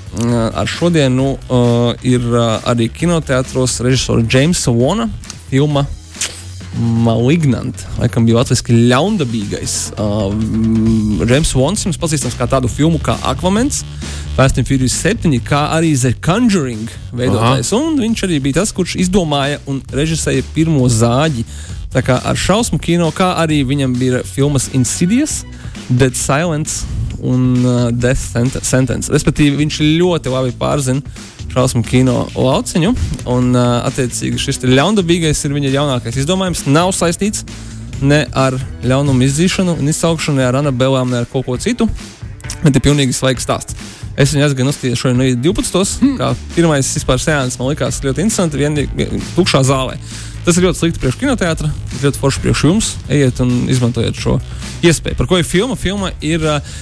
Ar 0.48 0.70
šodienu 0.70 1.34
uh, 1.36 1.92
ir 2.06 2.24
ā, 2.24 2.48
arī 2.72 2.90
kinoteātros 2.92 3.80
režisora 3.84 4.26
Jamesa 4.26 4.74
Vona 4.74 5.08
filma 5.48 5.86
Malignant, 6.78 7.80
laikam 7.98 8.26
bija 8.28 8.38
latviešu 8.38 8.76
ļaundabīgais. 8.90 9.76
Uh, 9.98 10.30
Rems 11.26 11.50
Vons 11.56 11.86
jums 11.88 11.98
pazīstams 11.98 12.36
kā 12.38 12.46
tādu 12.50 12.70
filmu 12.70 13.00
kā 13.02 13.16
Aquamens, 13.26 13.80
Fast 14.36 14.60
and 14.60 14.68
Furious 14.68 14.94
7, 15.02 15.32
kā 15.42 15.64
arī 15.74 15.96
The 15.98 16.12
Conjuring 16.22 16.86
veidotājs. 17.10 17.72
Un 17.74 17.98
viņš 17.98 18.22
arī 18.28 18.38
bija 18.44 18.60
tas, 18.60 18.70
kurš 18.76 18.94
izdomāja 19.02 19.58
un 19.66 19.80
režisēja 19.90 20.44
pirmo 20.54 20.86
zāģi. 20.86 21.42
Tā 21.92 22.02
kā 22.04 22.18
ar 22.28 22.36
šausmu 22.36 22.78
kino, 22.84 23.08
kā 23.16 23.30
arī 23.40 23.62
viņam 23.64 23.94
bija 23.96 24.20
filmas 24.26 24.68
Insidious, 24.76 25.42
Dead 25.88 26.16
Silence 26.16 26.84
un 27.24 27.64
uh, 27.64 27.88
Death 27.90 28.20
Sent- 28.20 28.60
Sentence. 28.64 29.10
Respektīvi, 29.12 29.56
viņš 29.62 29.80
ļoti 29.98 30.32
labi 30.32 30.52
pārzina 30.60 31.00
šausmu 31.48 31.82
kino 31.88 32.26
lauciņu. 32.36 32.92
Un, 33.32 33.50
uh, 33.56 33.80
attiecīgi, 33.88 34.38
šis 34.38 34.60
ļaundabīgais 34.68 35.40
ir 35.48 35.56
viņa 35.56 35.72
jaunākais 35.78 36.20
izdomājums. 36.20 36.66
Nav 36.68 36.92
saistīts 36.96 37.46
ne 38.04 38.26
ar 38.36 38.54
ļaunumu 38.86 39.24
izdzīšanu 39.26 39.78
un 39.80 39.90
izsaukšanu, 39.90 40.38
ne 40.38 40.46
ar 40.46 40.60
anabelām, 40.60 41.10
ne 41.10 41.24
ar 41.24 41.30
kaut 41.32 41.48
ko 41.48 41.56
citu. 41.58 41.88
Bet 42.62 42.76
ir 42.76 42.84
pilnīgi 42.84 43.16
svaigs 43.16 43.48
stāsts. 43.48 43.74
Es 44.18 44.32
viņu 44.34 44.48
aizgāju 44.48 44.66
nostājos 44.66 44.98
šodien 44.98 45.20
no 45.20 45.26
12. 45.54 46.00
Mm. 46.02 46.38
Pirmais 46.56 46.88
vispār 46.96 47.20
sēnes 47.22 47.54
man 47.60 47.70
likās 47.70 48.00
ļoti 48.02 48.24
interesanti. 48.24 48.58
Vienīgi 48.58 49.20
tukšā 49.36 49.60
zālē. 49.66 49.94
Tas 50.48 50.56
ir 50.56 50.64
ļoti 50.64 50.80
slikti 50.80 51.00
priekš 51.02 51.16
kinoteātra, 51.20 51.68
ļoti 52.00 52.20
forši 52.22 52.40
priekš 52.40 52.60
jums. 52.64 52.86
Ejiet 53.12 53.42
un 53.44 53.50
izmantojiet 53.68 54.16
šo 54.16 54.38
iespēju. 54.80 55.18
Par 55.18 55.28
ko 55.28 55.36
ir 55.36 55.44
filma? 55.44 55.76
Filma 55.76 56.08
ir 56.24 56.46
uh, 56.48 56.78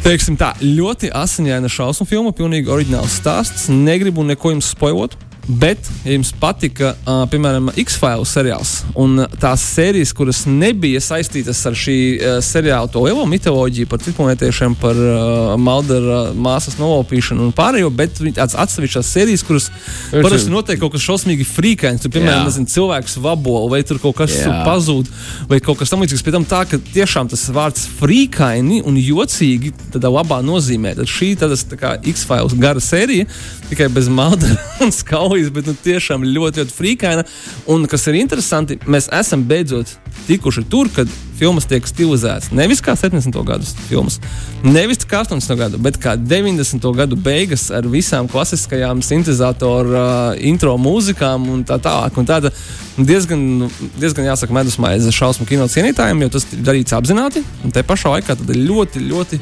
Teiksim 0.00 0.38
tā, 0.40 0.54
ļoti 0.64 1.10
asiņaina 1.12 1.68
šausmu 1.68 2.06
filma, 2.08 2.30
pilnīgi 2.32 2.72
oriģināls 2.72 3.18
stāsts. 3.20 3.66
Negribu 3.68 4.24
neko 4.24 4.54
jums 4.54 4.70
spoilot, 4.72 5.12
Bet, 5.50 5.78
ja 6.04 6.14
jums 6.14 6.30
patika, 6.38 6.92
uh, 7.02 7.24
piemēram, 7.30 7.72
X-Files 7.80 8.30
seriāls 8.30 8.70
un 9.00 9.18
tās 9.40 9.64
sērijas, 9.74 10.12
kuras 10.14 10.44
nebija 10.46 11.00
saistītas 11.02 11.58
ar 11.66 11.74
šī 11.74 11.96
uh, 12.14 12.36
seriāla 12.44 12.90
to 12.92 13.02
lielo 13.02 13.24
mitoloģiju 13.26 13.88
par 13.90 14.02
citplanētiešiem, 14.04 14.76
par 14.78 14.98
uh, 15.00 15.56
Maldera 15.58 16.20
māsas 16.36 16.76
nolaupīšanu 16.78 17.48
un 17.48 17.54
pārējo, 17.56 17.90
bet 17.90 18.20
tādas 18.20 18.54
atsevišķas 18.62 19.10
sērijas, 19.16 19.44
kuras 19.48 19.66
parasti 20.12 20.52
notiek 20.52 20.78
kaut 20.82 20.94
kas 20.94 21.06
šausmīgi 21.08 21.48
frīkains. 21.48 22.04
Tur, 22.04 22.14
piemēram, 22.14 22.46
nezinu, 22.46 22.70
cilvēks 22.70 23.18
vabola 23.24 23.72
vai 23.74 23.82
tur 23.86 23.98
kaut 24.02 24.20
kas 24.20 24.36
pazūd 24.68 25.10
vai 25.50 25.58
kaut 25.64 25.80
kas 25.82 25.90
tamlīdzīgs. 25.90 26.24
Pēc 26.26 26.36
tam 26.36 26.46
tā, 26.48 26.62
ka 26.70 26.78
tiešām 26.94 27.32
tas 27.32 27.46
vārds 27.54 27.88
frīkaini 27.98 28.84
un 28.86 29.00
jocīgi 29.00 29.72
tādā 29.96 30.12
labā 30.12 30.40
nozīmē. 30.46 30.94
Tad 31.00 31.10
šī 31.10 31.32
tādas 31.42 31.66
tā 31.66 31.80
kā 31.80 31.96
X-Files 32.14 32.54
gara 32.60 32.82
sērija, 32.84 33.26
tikai 33.70 33.90
bez 33.92 34.10
Maldera 34.12 34.58
un 34.84 34.94
skaujas 34.94 35.39
stāstījis, 35.40 35.52
bet 35.54 35.68
nu, 35.68 35.74
tiešām 35.84 36.24
ļoti, 36.24 36.60
ļoti 36.60 36.74
frīkaina. 36.76 37.24
Un 37.70 37.86
kas 37.88 38.06
ir 38.08 38.20
interesanti, 38.20 38.78
mēs 38.86 39.08
esam 39.12 39.44
beidzot 39.48 39.96
tikuši 40.26 40.64
tur, 40.70 40.90
kad 40.94 41.10
filmas 41.40 41.64
tiek 41.68 41.86
stilizētas. 41.88 42.50
Nevis 42.52 42.82
kā 42.84 42.92
70. 42.98 43.34
gadu 43.46 43.66
filmas, 43.88 44.18
nevis 44.64 45.02
kā 45.08 45.22
80. 45.24 45.56
gadu, 45.58 45.80
bet 45.82 45.96
kā 46.00 46.16
90. 46.20 46.84
gadu 46.96 47.16
beigas 47.16 47.68
ar 47.74 47.88
visām 47.88 48.28
klasiskajām 48.30 49.00
sintēzatoru 49.04 49.94
uh, 49.96 50.12
intro 50.50 50.76
mūzikām 50.80 51.48
un 51.54 51.64
tā 51.68 51.80
tālāk. 51.82 52.18
Un 52.20 52.28
tāda 52.28 52.52
diezgan, 52.98 53.68
diezgan 54.00 54.28
jāsaka, 54.28 54.54
medusmaize 54.56 55.12
šausmu 55.16 55.48
kino 55.48 55.68
cienītājiem, 55.70 56.26
jo 56.26 56.32
tas 56.36 56.48
ir 56.52 56.64
darīts 56.66 56.96
apzināti. 56.96 57.44
Un 57.64 57.74
te 57.74 57.84
pašā 57.86 58.16
laikā 58.16 58.36
tad 58.36 58.52
ir 58.52 58.60
ļoti, 58.68 59.04
ļoti 59.08 59.40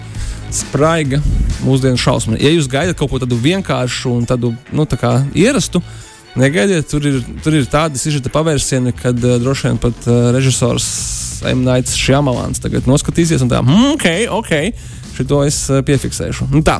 spraiga 0.55 1.21
mūsdienu 1.65 1.99
šausmu. 2.01 2.39
Ja 2.41 2.53
jūs 2.53 2.71
gaidat 2.71 2.99
kaut 2.99 3.13
ko 3.13 3.21
tādu 3.23 3.39
vienkāršu 3.43 4.15
un 4.15 4.29
tādu 4.29 4.55
nu, 4.73 4.87
tā 4.89 5.19
ierastu, 5.37 5.83
negaidiet, 6.39 6.87
tur 6.91 7.05
ir, 7.09 7.19
tur 7.45 7.57
ir 7.59 7.67
tādi 7.71 8.01
sižeta 8.01 8.31
pavērsieni, 8.33 8.95
kad 8.97 9.19
uh, 9.25 9.37
droši 9.43 9.69
vien 9.69 9.81
pat 9.83 10.09
uh, 10.09 10.31
režisors 10.35 10.87
M. 11.47 11.63
Nights 11.67 11.97
Šamalāns 11.99 12.63
tagad 12.63 12.89
noskatīsies 12.91 13.45
un 13.45 13.53
tā, 13.53 13.61
mm, 13.65 13.93
ok, 13.97 14.09
ok, 14.39 14.55
šito 15.17 15.43
es 15.47 15.61
uh, 15.73 15.83
piefiksēšu. 15.87 16.51
Un 16.53 16.65
tā. 16.67 16.79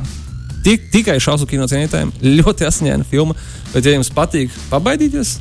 Tik, 0.63 0.89
tikai 0.91 1.15
šausmu 1.23 1.47
kino 1.47 1.67
cienītājiem 1.71 2.11
ļoti 2.39 2.67
asņēna 2.67 3.07
filma, 3.07 3.37
bet, 3.73 3.85
ja 3.85 3.95
jums 3.95 4.11
patīk 4.15 4.55
pabaidīties, 4.71 5.37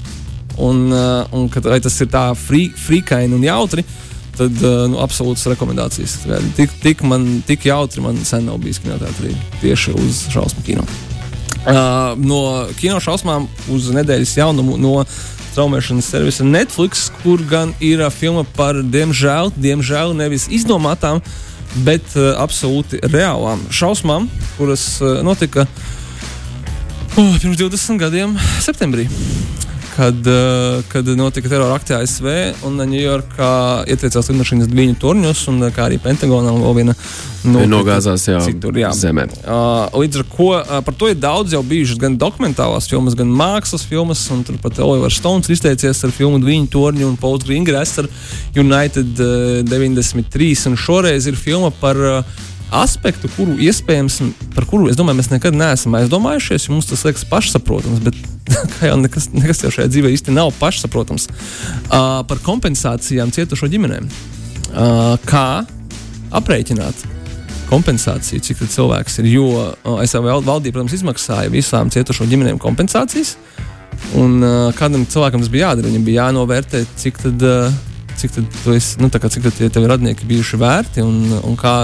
un, 0.62 0.86
uh, 0.92 1.24
un 1.34 1.48
ka 1.52 1.62
tas 1.64 2.00
ir 2.04 2.12
tā 2.12 2.28
frī, 2.38 2.68
frīkaini 2.86 3.38
un 3.38 3.46
jautri, 3.48 3.86
tad 4.38 4.54
nu, 4.62 5.00
absolūtas 5.02 5.48
rekomendācijas. 5.50 6.20
Tik, 6.54 6.78
tik, 6.84 7.02
man, 7.02 7.26
tik 7.48 7.66
jautri 7.66 8.04
man 8.04 8.22
sen 8.22 8.46
nav 8.46 8.62
bijis 8.62 8.78
kinoteātrī 8.84 9.34
tieši 9.64 9.98
uz 9.98 10.26
šausmu 10.30 10.62
kino. 10.66 10.86
Uh, 11.66 12.14
no 12.22 12.68
kino 12.78 13.00
šausmām 13.02 13.48
uz 13.74 13.88
nedēļas 13.92 14.36
jaunumu 14.38 14.76
no 14.80 15.02
traumēšanas 15.56 16.06
servisa 16.14 16.46
Netflix, 16.46 17.08
kur 17.24 17.42
gan 17.50 17.74
ir 17.84 18.04
uh, 18.04 18.12
filma 18.14 18.44
par, 18.56 18.78
diemžēl, 18.78 19.50
diemžēl 19.58 20.14
nevis 20.16 20.46
izdomātām, 20.54 21.20
bet 21.84 22.14
uh, 22.14 22.30
absolūti 22.40 23.02
reālām 23.10 23.66
šausmām, 23.74 24.30
kuras 24.56 24.86
uh, 25.02 25.18
notika 25.26 25.66
uh, 25.66 27.34
pirms 27.42 27.58
20 27.58 28.00
gadiem, 28.00 28.38
septembrī 28.62 29.08
kad, 29.98 30.26
uh, 30.26 30.84
kad 30.88 31.08
notika 31.18 31.48
terora 31.50 31.74
akti 31.74 31.96
ASV 31.96 32.26
un 32.68 32.78
Ņujorkā 32.78 33.50
ietriecās 33.90 34.28
lidmašīnas 34.30 34.68
diviņu 34.70 34.94
torņos, 35.02 35.40
un 35.50 35.64
kā 35.74 35.88
arī 35.88 35.98
Pentagonā 36.02 36.52
vēl 36.54 36.76
viena 36.76 36.94
no 37.50 37.64
nogāzās 37.66 38.28
jā, 38.30 38.38
citur, 38.44 38.78
jā. 38.78 38.92
zemē. 38.94 39.26
Uh, 39.42 39.88
līdz 39.98 40.20
ar 40.20 40.28
to 40.30 40.46
uh, 40.54 40.76
par 40.86 40.94
to 41.00 41.10
ir 41.10 41.18
daudz 41.18 41.56
jau 41.56 41.64
bijušas 41.66 41.98
gan 41.98 42.14
dokumentālās 42.20 42.86
filmas, 42.90 43.16
gan 43.18 43.32
mākslas 43.40 43.82
filmas, 43.90 44.22
un 44.34 44.44
turpat 44.46 44.78
Olivers 44.86 45.18
Stones 45.18 45.50
izteicies 45.50 46.04
ar 46.06 46.14
filmu 46.14 46.38
Diviņu 46.44 46.70
torņu 46.76 47.08
un 47.08 47.18
Pauls 47.18 47.48
Grīngres 47.48 47.96
ar 48.04 48.06
United 48.54 49.24
uh, 49.24 49.64
93, 49.66 50.54
un 50.70 50.78
šoreiz 50.78 51.26
ir 51.26 51.42
filma 51.42 51.74
par 51.82 51.98
uh, 51.98 52.46
aspektu, 52.74 53.30
kuru 53.36 53.56
iespējams, 53.62 54.20
par 54.54 54.66
kuru 54.68 54.90
es 54.92 54.98
domāju, 54.98 55.20
mēs 55.20 55.30
nekad 55.32 55.56
neesam 55.56 55.96
aizdomājušies, 55.98 56.68
jo 56.68 56.76
mums 56.76 56.88
tas 56.90 57.04
liekas 57.06 57.24
pašsaprotams, 57.28 58.02
bet 58.04 58.18
kā 58.76 58.90
jau 58.90 58.98
nekas, 59.00 59.30
nekas 59.34 59.62
jau 59.64 59.72
šajā 59.74 59.90
dzīvē 59.92 60.12
īsti 60.14 60.34
nav 60.36 60.52
pašsaprotams, 60.60 61.28
uh, 61.28 62.20
par 62.28 62.42
kompensācijām 62.44 63.32
cietušo 63.34 63.70
ģimenēm. 63.72 64.08
Uh, 64.68 65.14
kā 65.28 65.64
aprēķināt? 66.36 67.06
Kompensāciju, 67.68 68.40
cik 68.44 68.62
cilvēks 68.72 69.18
ir. 69.20 69.30
Jo 69.32 69.48
uh, 69.52 69.98
ASV 70.00 70.24
valdība, 70.24 70.78
protams, 70.78 70.96
izmaksāja 70.96 71.52
visām 71.52 71.92
cietušo 71.92 72.28
ģimenēm 72.28 72.60
kompensācijas. 72.62 73.34
Un 74.16 74.38
uh, 74.40 74.70
kādam 74.76 75.04
cilvēkam 75.08 75.42
tas 75.44 75.52
bija 75.52 75.70
jādara. 75.70 75.90
Viņam 75.90 76.06
bija 76.06 76.28
jānovērtē, 76.28 76.84
cik 77.00 77.20
tad, 77.24 77.44
uh, 77.44 77.74
cik 78.20 78.36
tad, 78.36 78.60
esi, 78.72 79.00
nu, 79.02 79.10
kā, 79.12 79.32
cik 79.32 79.48
tad 79.48 79.58
tie 79.58 79.68
tevi 79.72 79.90
radnieki 79.90 80.28
bijuši 80.28 80.60
vērti 80.60 81.04
un, 81.04 81.20
un 81.42 81.58
kā, 81.60 81.74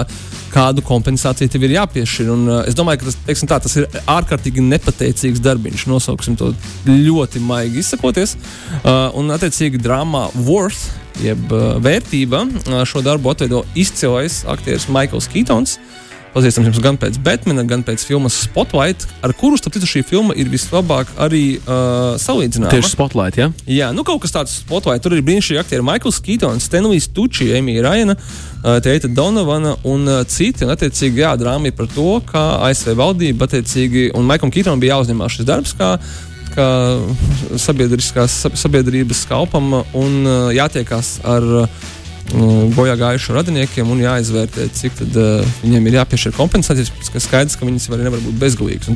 kādu 0.55 0.83
kompensāciju 0.85 1.51
tev 1.51 1.67
ir 1.67 1.75
jāpiešķir. 1.75 2.31
Un, 2.33 2.45
uh, 2.49 2.61
es 2.69 2.77
domāju, 2.77 3.03
ka 3.03 3.13
tas, 3.27 3.43
tā, 3.43 3.59
tas 3.67 3.75
ir 3.79 3.89
ārkārtīgi 4.11 4.63
nepateicīgs 4.65 5.43
darbiņš. 5.43 5.87
Nosauksim 5.91 6.37
to 6.39 6.53
ļoti 6.87 7.43
maigi 7.43 7.83
izsakoties. 7.83 8.37
Uh, 8.81 9.11
un, 9.19 9.33
attiecīgi, 9.35 9.81
drāmā 9.83 10.29
Worth, 10.47 10.87
jeb 11.23 11.51
uh, 11.51 11.75
vērtība, 11.83 12.45
uh, 12.47 12.81
šo 12.87 13.03
darbu 13.05 13.35
atveido 13.35 13.65
izcilais 13.75 14.43
aktieris 14.51 14.89
Maikls 14.91 15.29
Kītons. 15.31 15.77
Uh, 15.77 16.01
pazīstams 16.35 16.67
jums 16.69 16.81
gan 16.83 16.97
pēc 16.99 17.17
Batmana, 17.23 17.63
gan 17.67 17.83
pēc 17.85 18.03
filmas 18.07 18.35
Spotlight, 18.43 19.07
ar 19.25 19.33
kuru, 19.37 19.59
starp 19.59 19.77
citu, 19.77 19.87
šī 19.89 20.03
filma 20.07 20.35
ir 20.37 20.49
vislabāk 20.51 21.13
arī 21.21 21.43
uh, 21.61 22.15
salīdzināma. 22.21 22.73
Tieši 22.73 22.91
Spotlight, 22.91 23.39
ja? 23.39 23.49
Jā, 23.71 23.91
nu 23.95 24.03
kaut 24.07 24.21
kas 24.25 24.35
tāds 24.35 24.57
Spotlight. 24.59 25.03
Tur 25.05 25.15
ir 25.15 25.23
brīnišķīgi 25.25 25.61
aktieri 25.61 25.85
Maikls 25.85 26.19
Keatons, 26.25 26.67
Stenlijs 26.67 27.07
Tučī, 27.15 27.51
Emīļa 27.59 27.87
Raina, 27.87 28.17
uh, 28.19 28.77
Teita 28.83 29.11
Donovana 29.11 29.77
un 29.87 30.05
uh, 30.11 30.21
citi. 30.27 30.67
Un, 30.67 30.75
attiecīgi, 30.75 31.23
jā, 31.23 31.33
drāma 31.39 31.71
ir 31.71 31.77
par 31.77 31.89
to, 31.95 32.19
kā 32.27 32.45
ASV 32.67 32.95
valdība, 32.99 33.47
attiecīgi, 33.47 34.09
un 34.17 34.27
Maikam 34.27 34.53
Keatonam 34.53 34.83
bija 34.83 34.97
jāuzņemās 34.99 35.39
šis 35.39 35.51
darbs, 35.51 35.75
kā 35.79 35.95
kā 36.55 36.65
sabiedrības 37.59 39.25
kalpam 39.27 39.73
un 39.75 40.13
uh, 40.23 40.53
jātiekās 40.55 41.17
ar 41.27 41.47
uh, 41.65 41.85
bojā 42.75 42.95
gājušo 42.99 43.35
radiniekiem 43.37 43.89
un 43.91 44.01
jāizvērtē, 44.01 44.67
cik 44.73 44.97
tad, 44.97 45.17
uh, 45.21 45.55
viņiem 45.61 45.89
ir 45.89 45.99
jāpiešķir 45.99 46.35
kompensācijas. 46.35 46.91
Tas 47.13 47.27
skaidrs, 47.27 47.57
ka 47.59 47.67
viņas 47.67 47.89
var, 47.91 48.05
nevar 48.07 48.23
būt 48.23 48.39
bezgalīgas. 48.41 48.89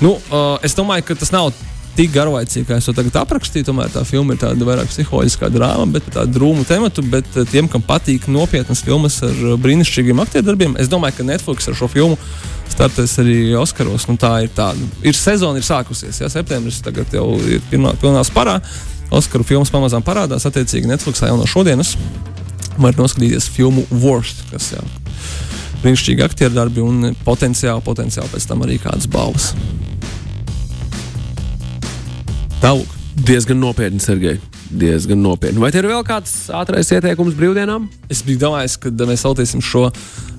Nu, 0.00 0.16
uh, 0.16 0.56
es 0.64 0.76
domāju, 0.78 1.04
ka 1.10 1.18
tas 1.20 1.34
nav 1.34 1.52
tik 1.96 2.12
garlaicīgi, 2.12 2.66
kā 2.68 2.76
es 2.76 2.88
to 2.88 2.92
tagad 2.96 3.16
aprakstīju. 3.22 3.68
Tomēr 3.70 3.92
tā 3.92 4.02
filma 4.08 4.34
ir 4.34 4.40
tāda 4.42 4.68
vairāk 4.68 4.90
psiholoģiskā 4.90 5.48
drāma, 5.52 5.86
bet 5.94 6.08
tāda 6.12 6.28
drūma 6.32 6.66
tematu. 6.68 7.04
Bet 7.12 7.28
tiem, 7.52 7.70
kam 7.72 7.84
patīk 7.84 8.28
nopietnas 8.32 8.84
filmas 8.84 9.18
ar 9.24 9.56
brīnišķīgiem 9.62 10.20
aktieru 10.24 10.56
es 10.80 10.92
domāju, 10.92 11.18
ka 11.18 11.28
Netflix 11.28 11.68
ar 11.68 11.78
šo 11.78 11.88
filmu 11.92 12.18
startēs 12.72 13.16
arī 13.22 13.38
Oskaros. 13.56 14.08
Nu, 14.10 14.18
tā 14.20 14.34
ir 14.44 14.52
tāda. 14.56 14.90
Ir 15.06 15.16
sezona, 15.16 15.60
ir 15.60 15.66
sākusies. 15.66 16.20
Jā, 16.20 16.30
septembris 16.32 16.82
tagad 16.84 17.12
jau 17.12 17.30
ir 17.40 17.64
pilnā, 17.70 17.96
pilnā 18.00 18.24
sparā. 18.28 18.60
Oskaru 19.16 19.46
filmas 19.46 19.70
pamazām 19.70 20.04
parādās 20.04 20.48
attiecīgi 20.48 20.90
Netflixā 20.90 21.30
jau 21.30 21.38
no 21.38 21.46
šodienas 21.48 21.94
var 22.78 22.96
noskatīties 22.98 23.48
filmu 23.52 23.86
Worst, 24.02 24.44
kas 24.52 24.72
ir 24.76 24.84
brīnišķīgi 25.82 26.24
aktieru 26.24 26.56
darbi 26.56 26.82
un 26.82 27.12
potenciāli, 27.26 27.84
potenciāli 27.84 28.32
pēc 28.32 28.48
tam 28.48 28.64
arī 28.66 28.80
kādas 28.82 29.08
balvas. 29.10 29.52
Tālāk. 32.62 32.92
Diezgan 33.16 33.56
nopietni, 33.56 34.00
Sergei. 34.02 34.36
Diezgan 34.68 35.22
nopietni. 35.24 35.60
Vai 35.62 35.70
tev 35.72 35.86
ir 35.86 35.94
vēl 35.94 36.02
kāds 36.04 36.50
ātrais 36.52 36.90
ieteikums 36.92 37.36
brīvdienām? 37.38 37.86
Es 38.12 38.20
biju 38.26 38.42
domājis, 38.42 38.74
ka 38.82 38.92
mēs 38.92 39.24
veltīsim 39.24 39.62
šo 39.64 39.86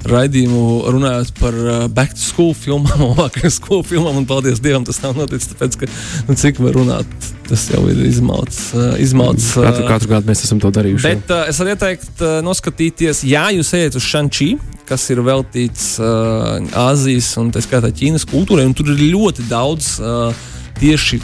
raidījumu 0.05 0.91
runājot 0.93 1.31
par 1.39 1.57
uh, 1.57 1.87
back 1.89 2.13
to 2.15 2.21
school 2.21 2.53
filmām, 2.57 3.01
labākajām 3.11 3.53
school 3.59 3.83
filmām. 3.87 4.21
Un 4.21 4.27
paldies 4.29 4.61
Dievam, 4.63 4.85
tas 4.87 4.99
nav 5.03 5.17
noticis. 5.17 5.49
Tāpēc, 5.53 5.79
ka, 5.81 5.89
nu, 6.29 6.37
cik 6.37 6.61
var 6.63 6.77
runāt, 6.77 7.29
tas 7.49 7.67
jau 7.71 7.83
ir 7.91 8.01
izmauts. 8.07 8.61
Uh, 8.75 8.93
izmauts 9.01 9.49
uh, 9.55 9.67
katru, 9.67 9.87
katru 9.89 10.11
gadu 10.15 10.31
mēs 10.31 10.45
esam 10.47 10.61
to 10.63 10.71
darījuši. 10.73 11.07
Bet 11.07 11.33
uh, 11.33 11.45
es 11.51 11.61
varu 11.61 11.73
ieteikt 11.73 12.23
uh, 12.23 12.37
noskatīties, 12.45 13.23
ja 13.27 13.47
jūs 13.55 13.73
ejat 13.77 13.97
uz 13.99 14.07
Šančī, 14.07 14.51
kas 14.87 15.07
ir 15.11 15.23
veltīts 15.25 15.95
uh, 15.99 16.61
Āzijas 16.87 17.33
un 17.41 17.51
tā 17.55 17.63
skaitā 17.65 17.91
Ķīnas 17.91 18.27
kultūrai, 18.29 18.67
un 18.69 18.77
tur 18.77 18.93
ir 18.93 19.03
ļoti 19.15 19.49
daudz 19.49 19.97
uh, 19.99 20.47
tieši 20.79 21.19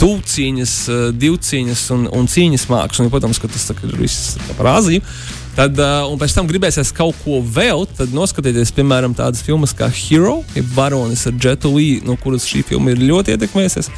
tūcīņas, 0.00 0.74
uh, 0.90 1.06
divcīņas 1.14 1.86
un, 1.94 2.06
un 2.10 2.28
cīņas 2.30 2.68
mākslas. 2.72 3.04
Un, 3.04 3.12
protams, 3.12 3.40
ka 3.42 3.50
tas 3.50 3.68
ir 3.74 3.98
viss 4.00 4.38
par 4.56 4.72
Āziju. 4.78 5.04
Tad, 5.54 5.78
uh, 5.78 6.08
un 6.10 6.18
pēc 6.18 6.32
tam 6.34 6.48
gribēsies 6.50 6.90
kaut 6.94 7.14
ko 7.22 7.38
vēl, 7.38 7.84
tad 7.94 8.10
noskatieties, 8.14 8.72
piemēram, 8.74 9.12
tādas 9.14 9.44
filmas 9.46 9.70
kā 9.76 9.86
Hero, 9.86 10.40
jeb 10.56 10.66
Baronis 10.74 11.28
ar 11.30 11.36
Jetu 11.38 11.70
Lee, 11.76 12.00
no 12.02 12.16
kuras 12.18 12.46
šī 12.50 12.64
filma 12.66 12.90
ir 12.90 13.02
ļoti 13.04 13.36
ietekmējusies. 13.36 13.92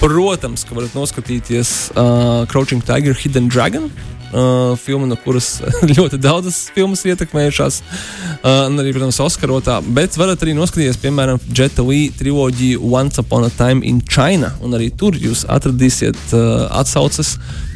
Protams, 0.00 0.64
ka 0.64 0.78
varat 0.78 0.96
noskatīties 0.96 1.74
uh, 1.92 2.46
Crouching 2.48 2.80
Tiger, 2.88 3.12
Hidden 3.12 3.50
Dragon, 3.52 3.90
uh, 4.32 4.72
filma, 4.80 5.10
no 5.10 5.18
kuras 5.20 5.58
ļoti 5.98 6.16
daudzas 6.16 6.62
filmas 6.72 7.04
ietekmējušās, 7.04 7.82
uh, 7.82 8.70
un 8.70 8.80
arī, 8.80 8.94
protams, 8.96 9.20
Oskarotā. 9.20 9.82
Bet 9.92 10.16
varat 10.16 10.46
arī 10.46 10.56
noskatīties, 10.56 10.96
piemēram, 11.02 11.42
Jeta 11.52 11.84
Lee 11.84 12.08
triloģiju 12.16 12.80
Once 12.88 13.20
Upon 13.20 13.44
a 13.44 13.52
Time 13.58 13.84
in 13.84 14.00
China, 14.08 14.54
un 14.64 14.80
arī 14.80 14.88
tur 14.96 15.20
jūs 15.20 15.44
atradīsiet 15.44 16.24
uh, 16.32 16.72
atsauces 16.80 17.36
uh, 17.36 17.68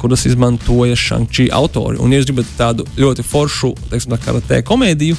kuras 0.00 0.26
izmantoja 0.28 0.96
Shang-Chi 0.98 1.48
autori. 1.54 2.00
Un, 2.02 2.12
ja 2.12 2.20
jūs 2.20 2.30
gribat 2.30 2.50
tādu 2.58 2.86
ļoti 2.98 3.24
foršu, 3.26 3.74
teiksim, 3.92 4.14
tā 4.14 4.20
karatē 4.22 4.62
komēdiju, 4.66 5.16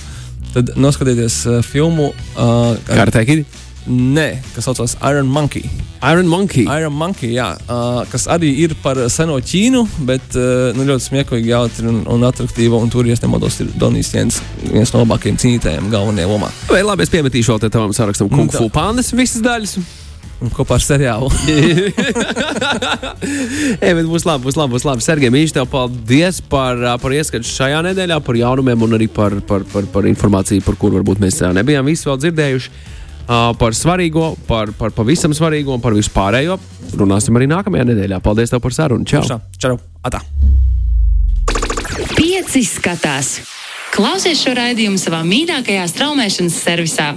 tad 0.53 0.73
noskatieties 0.79 1.41
uh, 1.47 1.59
filmu 1.65 2.11
uh, 2.11 2.75
Kartē, 2.89 3.25
Kid? 3.27 3.45
Nē, 3.89 4.27
kas 4.53 4.67
saucās 4.67 4.97
Iron 5.07 5.29
Monkey. 5.31 5.63
Iron 6.03 6.27
Monkey. 6.29 6.65
Iron 6.69 6.93
Monkey, 6.93 7.31
jā, 7.33 7.47
uh, 7.65 8.01
kas 8.11 8.27
arī 8.31 8.51
ir 8.65 8.75
par 8.83 8.99
seno 9.09 9.39
Ķīnu, 9.41 9.81
bet 10.07 10.35
uh, 10.37 10.69
nu, 10.77 10.85
ļoti 10.87 11.07
smieklīgi, 11.07 11.51
jautri 11.53 11.89
un, 11.89 12.03
un 12.11 12.27
attraktīva. 12.27 12.77
Un 12.79 12.91
tur, 12.93 13.07
ja 13.09 13.17
nemaldos, 13.23 13.59
ir 13.63 13.71
Donijs 13.79 14.11
Jens, 14.13 14.41
viens 14.65 14.93
no 14.93 15.01
labākajiem 15.03 15.39
cīnītājiem 15.41 15.89
galvenajā 15.93 16.29
lomā. 16.29 16.51
Vai 16.69 16.83
labi, 16.85 17.07
es 17.07 17.13
piemetīšu 17.15 17.55
vēl 17.55 17.63
te 17.63 17.71
tavam 17.73 17.95
sarakstam 17.95 18.29
Kung 18.31 18.53
Fu 18.53 18.69
Pandas 18.73 19.13
visas 19.15 19.43
daļas. 19.45 19.79
Un 20.39 20.51
kopā 20.55 20.77
ar 20.77 20.83
seriālu. 20.83 21.27
Ej, 23.83 23.91
bet 23.97 24.05
būs 24.07 24.23
labi, 24.23 24.45
būs 24.45 24.55
labi. 24.55 24.71
Būs 24.77 24.85
labi. 24.87 25.03
Sergei, 25.03 25.31
mīļš, 25.33 25.51
tev 25.57 25.67
paldies 25.71 26.39
par, 26.47 26.79
par 27.03 27.15
ieskatu 27.15 27.47
šajā 27.47 27.81
nedēļā, 27.89 28.21
par 28.23 28.39
jaunumiem 28.39 28.87
un 28.87 28.95
arī 28.95 29.09
par, 29.11 29.35
par, 29.49 29.65
par, 29.67 29.89
par 29.91 30.07
informāciju, 30.07 30.63
par 30.63 30.79
kuru 30.79 31.01
varbūt 31.01 31.19
mēs 31.23 31.41
nebijām 31.59 31.91
visi 31.91 32.07
vēl 32.07 32.21
dzirdējuši. 32.23 32.71
Par 33.29 33.75
svarīgo, 33.77 34.31
par, 34.47 34.71
par 34.79 34.95
pavisam 34.95 35.35
svarīgo 35.37 35.75
un 35.75 35.83
par 35.83 35.93
vispārējo 35.93 36.55
runāsim 36.97 37.35
arī 37.37 37.49
nākamajā 37.51 37.85
nedēļā. 37.91 38.21
Paldies 38.25 38.53
tev 38.53 38.63
par 38.63 38.73
sarunu. 38.73 39.05
Čau! 39.05 39.21
Čau! 39.27 39.41
Čau! 39.59 39.75
Atā! 40.07 40.23
Pieci 42.15 42.63
skatās! 42.65 43.35
Klausies 43.93 44.41
šo 44.45 44.55
raidījumu 44.57 44.97
savā 45.01 45.19
mīļākajā 45.27 45.85
straumēšanas 45.91 46.57
servisā! 46.63 47.11